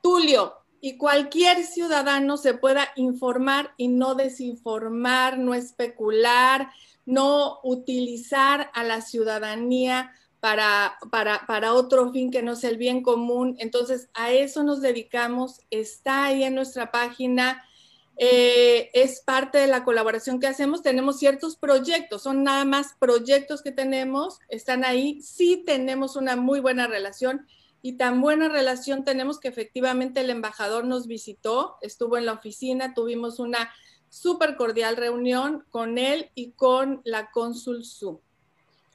Tulio, 0.00 0.54
y 0.80 0.96
cualquier 0.96 1.64
ciudadano 1.64 2.38
se 2.38 2.54
pueda 2.54 2.88
informar 2.96 3.74
y 3.76 3.88
no 3.88 4.14
desinformar, 4.14 5.36
no 5.36 5.52
especular, 5.52 6.70
no 7.06 7.60
utilizar 7.62 8.70
a 8.74 8.84
la 8.84 9.00
ciudadanía 9.00 10.12
para, 10.40 10.98
para, 11.10 11.46
para, 11.46 11.72
otro 11.72 12.12
fin 12.12 12.30
que 12.30 12.42
no 12.42 12.54
sea 12.54 12.70
el 12.70 12.76
bien 12.76 13.02
común. 13.02 13.56
Entonces, 13.58 14.10
a 14.12 14.32
eso 14.32 14.62
nos 14.62 14.82
dedicamos, 14.82 15.60
está 15.70 16.26
ahí 16.26 16.44
en 16.44 16.54
nuestra 16.54 16.90
página, 16.90 17.64
eh, 18.16 18.90
es 18.92 19.20
parte 19.20 19.58
de 19.58 19.66
la 19.66 19.84
colaboración 19.84 20.40
que 20.40 20.46
hacemos. 20.46 20.82
Tenemos 20.82 21.18
ciertos 21.18 21.56
proyectos, 21.56 22.22
son 22.22 22.44
nada 22.44 22.64
más 22.64 22.94
proyectos 22.98 23.62
que 23.62 23.72
tenemos, 23.72 24.38
están 24.48 24.84
ahí. 24.84 25.20
Sí 25.22 25.62
tenemos 25.64 26.14
una 26.14 26.36
muy 26.36 26.60
buena 26.60 26.86
relación 26.86 27.46
y 27.86 27.98
tan 27.98 28.20
buena 28.20 28.48
relación 28.48 29.04
tenemos 29.04 29.38
que 29.38 29.48
efectivamente 29.48 30.20
el 30.20 30.30
embajador 30.30 30.84
nos 30.84 31.06
visitó, 31.06 31.76
estuvo 31.82 32.16
en 32.16 32.24
la 32.24 32.32
oficina, 32.32 32.94
tuvimos 32.94 33.38
una 33.38 33.70
súper 34.14 34.56
cordial 34.56 34.96
reunión 34.96 35.64
con 35.70 35.98
él 35.98 36.30
y 36.34 36.52
con 36.52 37.00
la 37.04 37.32
cónsul 37.32 37.84
Su. 37.84 38.20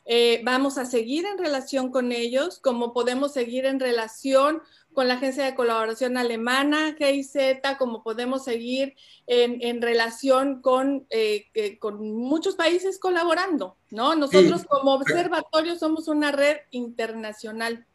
Eh, 0.05 0.41
vamos 0.43 0.77
a 0.77 0.86
seguir 0.86 1.25
en 1.25 1.38
relación 1.38 1.91
con 1.91 2.12
ellos, 2.12 2.60
como 2.60 2.93
podemos 2.93 3.34
seguir 3.34 3.65
en 3.65 3.79
relación 3.79 4.62
con 4.93 5.08
la 5.08 5.15
Agencia 5.15 5.43
de 5.43 5.55
Colaboración 5.55 6.17
Alemana, 6.17 6.95
GIZ, 6.97 7.36
como 7.77 8.01
podemos 8.01 8.45
seguir 8.45 8.95
en, 9.27 9.82
relación 9.82 10.62
con, 10.62 11.05
eh, 11.10 11.77
con 11.79 11.99
muchos 12.12 12.55
países 12.55 12.97
colaborando, 12.97 13.75
¿no? 13.91 14.15
Nosotros 14.15 14.65
como 14.65 14.93
observatorio 14.93 15.77
somos 15.77 16.08
una 16.08 16.32
red 16.32 16.58
internacional. 16.71 17.86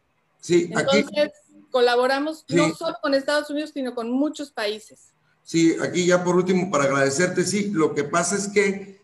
Sí, 0.41 0.71
Entonces, 0.71 1.33
colaboramos 1.71 2.45
no 2.49 2.73
solo 2.75 2.97
con 3.03 3.15
Estados 3.15 3.51
Unidos, 3.51 3.71
sino 3.75 3.95
con 3.95 4.11
muchos 4.11 4.53
países. 4.53 5.14
Sí, 5.45 5.77
aquí 5.83 6.07
ya 6.07 6.25
por 6.25 6.37
último, 6.37 6.71
para 6.71 6.85
agradecerte, 6.85 7.45
sí, 7.45 7.71
lo 7.71 7.95
que 7.95 8.05
pasa 8.05 8.35
es 8.35 8.49
que 8.49 8.99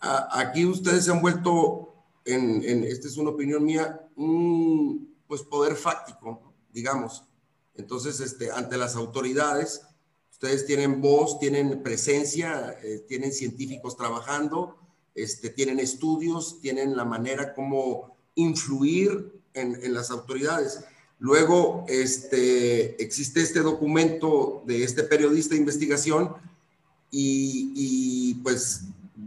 aquí 0.00 0.64
ustedes 0.64 1.04
se 1.04 1.10
han 1.10 1.20
vuelto, 1.20 1.92
en, 2.24 2.84
esta 2.84 3.08
es 3.08 3.16
una 3.16 3.30
opinión 3.30 3.64
mía, 3.64 4.08
un 4.14 5.12
pues 5.26 5.42
poder 5.42 5.74
fáctico, 5.74 6.54
digamos. 6.72 7.24
Entonces, 7.74 8.20
este, 8.20 8.52
ante 8.52 8.76
las 8.76 8.94
autoridades, 8.94 9.82
ustedes 10.30 10.66
tienen 10.66 11.00
voz, 11.00 11.40
tienen 11.40 11.82
presencia, 11.82 12.78
eh, 12.80 13.04
tienen 13.08 13.32
científicos 13.32 13.96
trabajando, 13.96 14.76
este, 15.16 15.50
tienen 15.50 15.80
estudios, 15.80 16.60
tienen 16.60 16.96
la 16.96 17.04
manera 17.04 17.54
como 17.54 18.16
influir 18.36 19.42
en, 19.52 19.82
en 19.82 19.94
las 19.94 20.12
autoridades. 20.12 20.84
Luego, 21.22 21.84
este, 21.86 23.00
existe 23.00 23.42
este 23.42 23.60
documento 23.60 24.64
de 24.66 24.82
este 24.82 25.04
periodista 25.04 25.54
de 25.54 25.60
investigación 25.60 26.34
y, 27.12 28.34
pues, 28.42 28.80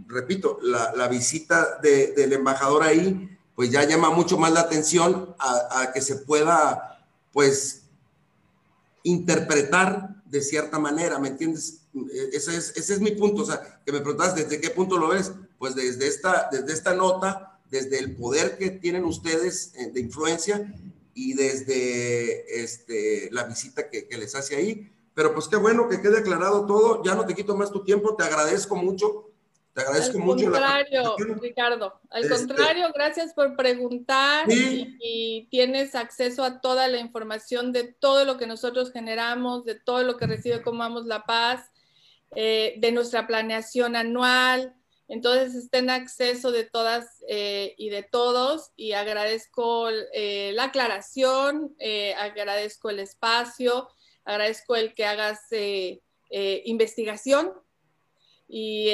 repito, 0.05 0.59
la, 0.61 1.07
visita 1.07 1.79
del 1.81 2.33
embajador 2.33 2.83
ahí, 2.83 3.29
pues 3.55 3.71
ya 3.71 3.87
llama 3.87 4.09
mucho 4.09 4.37
más 4.37 4.51
la 4.51 4.59
atención 4.59 5.35
a, 5.39 5.93
que 5.93 6.01
se 6.01 6.17
pueda, 6.17 7.01
pues, 7.31 7.83
interpretar 9.03 10.21
de 10.25 10.41
cierta 10.41 10.77
manera, 10.77 11.17
¿me 11.17 11.29
entiendes? 11.29 11.79
Ese 12.33 12.57
es, 12.57 12.73
ese 12.75 12.95
es 12.95 12.99
mi 12.99 13.11
punto, 13.11 13.43
o 13.43 13.45
sea, 13.45 13.79
que 13.85 13.93
me 13.93 14.01
preguntas 14.01 14.35
desde 14.35 14.59
qué 14.59 14.69
punto 14.69 14.97
lo 14.97 15.07
ves, 15.07 15.31
pues 15.57 15.75
desde 15.75 16.07
esta, 16.07 16.49
desde 16.51 16.73
esta 16.73 16.93
nota, 16.93 17.57
desde 17.71 17.99
el 17.99 18.17
poder 18.17 18.57
que 18.57 18.69
tienen 18.69 19.05
ustedes 19.05 19.71
eh, 19.75 19.91
de 19.93 20.01
influencia 20.01 20.69
y 21.17 21.33
desde 21.33 22.61
este, 22.61 23.29
la 23.31 23.45
visita 23.45 23.89
que, 23.89 24.07
les 24.11 24.35
hace 24.35 24.57
ahí. 24.57 24.91
Pero 25.15 25.33
pues 25.33 25.47
qué 25.47 25.55
bueno 25.55 25.87
que 25.87 26.01
quede 26.01 26.19
aclarado 26.19 26.65
todo. 26.65 27.01
Ya 27.03 27.15
no 27.15 27.25
te 27.25 27.33
quito 27.33 27.55
más 27.55 27.71
tu 27.71 27.83
tiempo. 27.83 28.15
Te 28.17 28.25
agradezco 28.25 28.75
mucho. 28.75 29.31
Te 29.73 29.81
agradezco 29.81 30.19
mucho. 30.19 30.47
Al 30.47 30.51
contrario, 30.51 31.15
Ricardo. 31.41 32.01
Al 32.09 32.23
este 32.23 32.35
contrario, 32.35 32.87
gracias 32.93 33.33
por 33.33 33.55
preguntar 33.55 34.45
y, 34.51 35.47
tienes 35.49 35.95
acceso 35.95 36.43
a 36.43 36.59
toda 36.59 36.89
la 36.89 36.97
información 36.97 37.71
de 37.71 37.83
todo 37.85 38.25
lo 38.25 38.37
que 38.37 38.45
nosotros 38.45 38.91
generamos, 38.91 39.63
de 39.63 39.75
todo 39.75 40.03
lo 40.03 40.17
que 40.17 40.27
recibe 40.27 40.61
Comamos 40.61 41.05
la 41.05 41.23
Paz, 41.23 41.71
eh, 42.35 42.75
de 42.79 42.91
nuestra 42.91 43.25
planeación 43.25 43.95
anual, 43.95 44.75
entonces 45.07 45.55
está 45.55 45.77
en 45.77 45.89
acceso 45.89 46.51
de 46.51 46.63
todas 46.63 47.23
eh, 47.27 47.75
y 47.77 47.89
de 47.89 48.03
todos 48.03 48.71
y 48.75 48.93
agradezco 48.93 49.89
eh, 50.13 50.51
la 50.53 50.65
aclaración, 50.65 51.75
eh, 51.79 52.15
agradezco 52.15 52.89
el 52.89 52.99
espacio, 52.99 53.87
agradezco 54.23 54.75
el 54.75 54.93
que 54.93 55.05
hagas 55.05 55.41
investigación 56.29 57.53
y, 58.47 58.89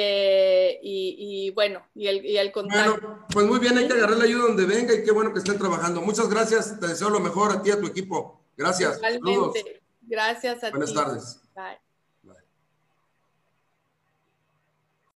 y, 0.82 1.50
bueno, 1.50 1.82
y 1.94 2.06
el, 2.06 2.24
y 2.24 2.36
el 2.36 2.52
contacto. 2.52 3.00
Bueno, 3.00 3.26
pues 3.32 3.46
muy 3.46 3.58
bien, 3.58 3.76
hay 3.78 3.86
que 3.86 3.94
agarrar 3.94 4.16
la 4.16 4.24
ayuda 4.24 4.44
donde 4.44 4.66
venga 4.66 4.94
y 4.94 5.02
qué 5.02 5.10
bueno 5.12 5.32
que 5.32 5.38
estén 5.38 5.58
trabajando. 5.58 6.02
Muchas 6.02 6.28
gracias, 6.28 6.78
te 6.78 6.88
deseo 6.88 7.10
lo 7.10 7.20
mejor 7.20 7.52
a 7.52 7.62
ti, 7.62 7.70
a 7.70 7.80
tu 7.80 7.86
equipo. 7.86 8.44
Gracias. 8.56 8.98
Igualmente. 8.98 9.82
Gracias 10.02 10.62
a 10.62 10.66
ti. 10.66 10.76
Buenas 10.76 10.94
tardes. 10.94 11.40
Bye. 11.54 11.81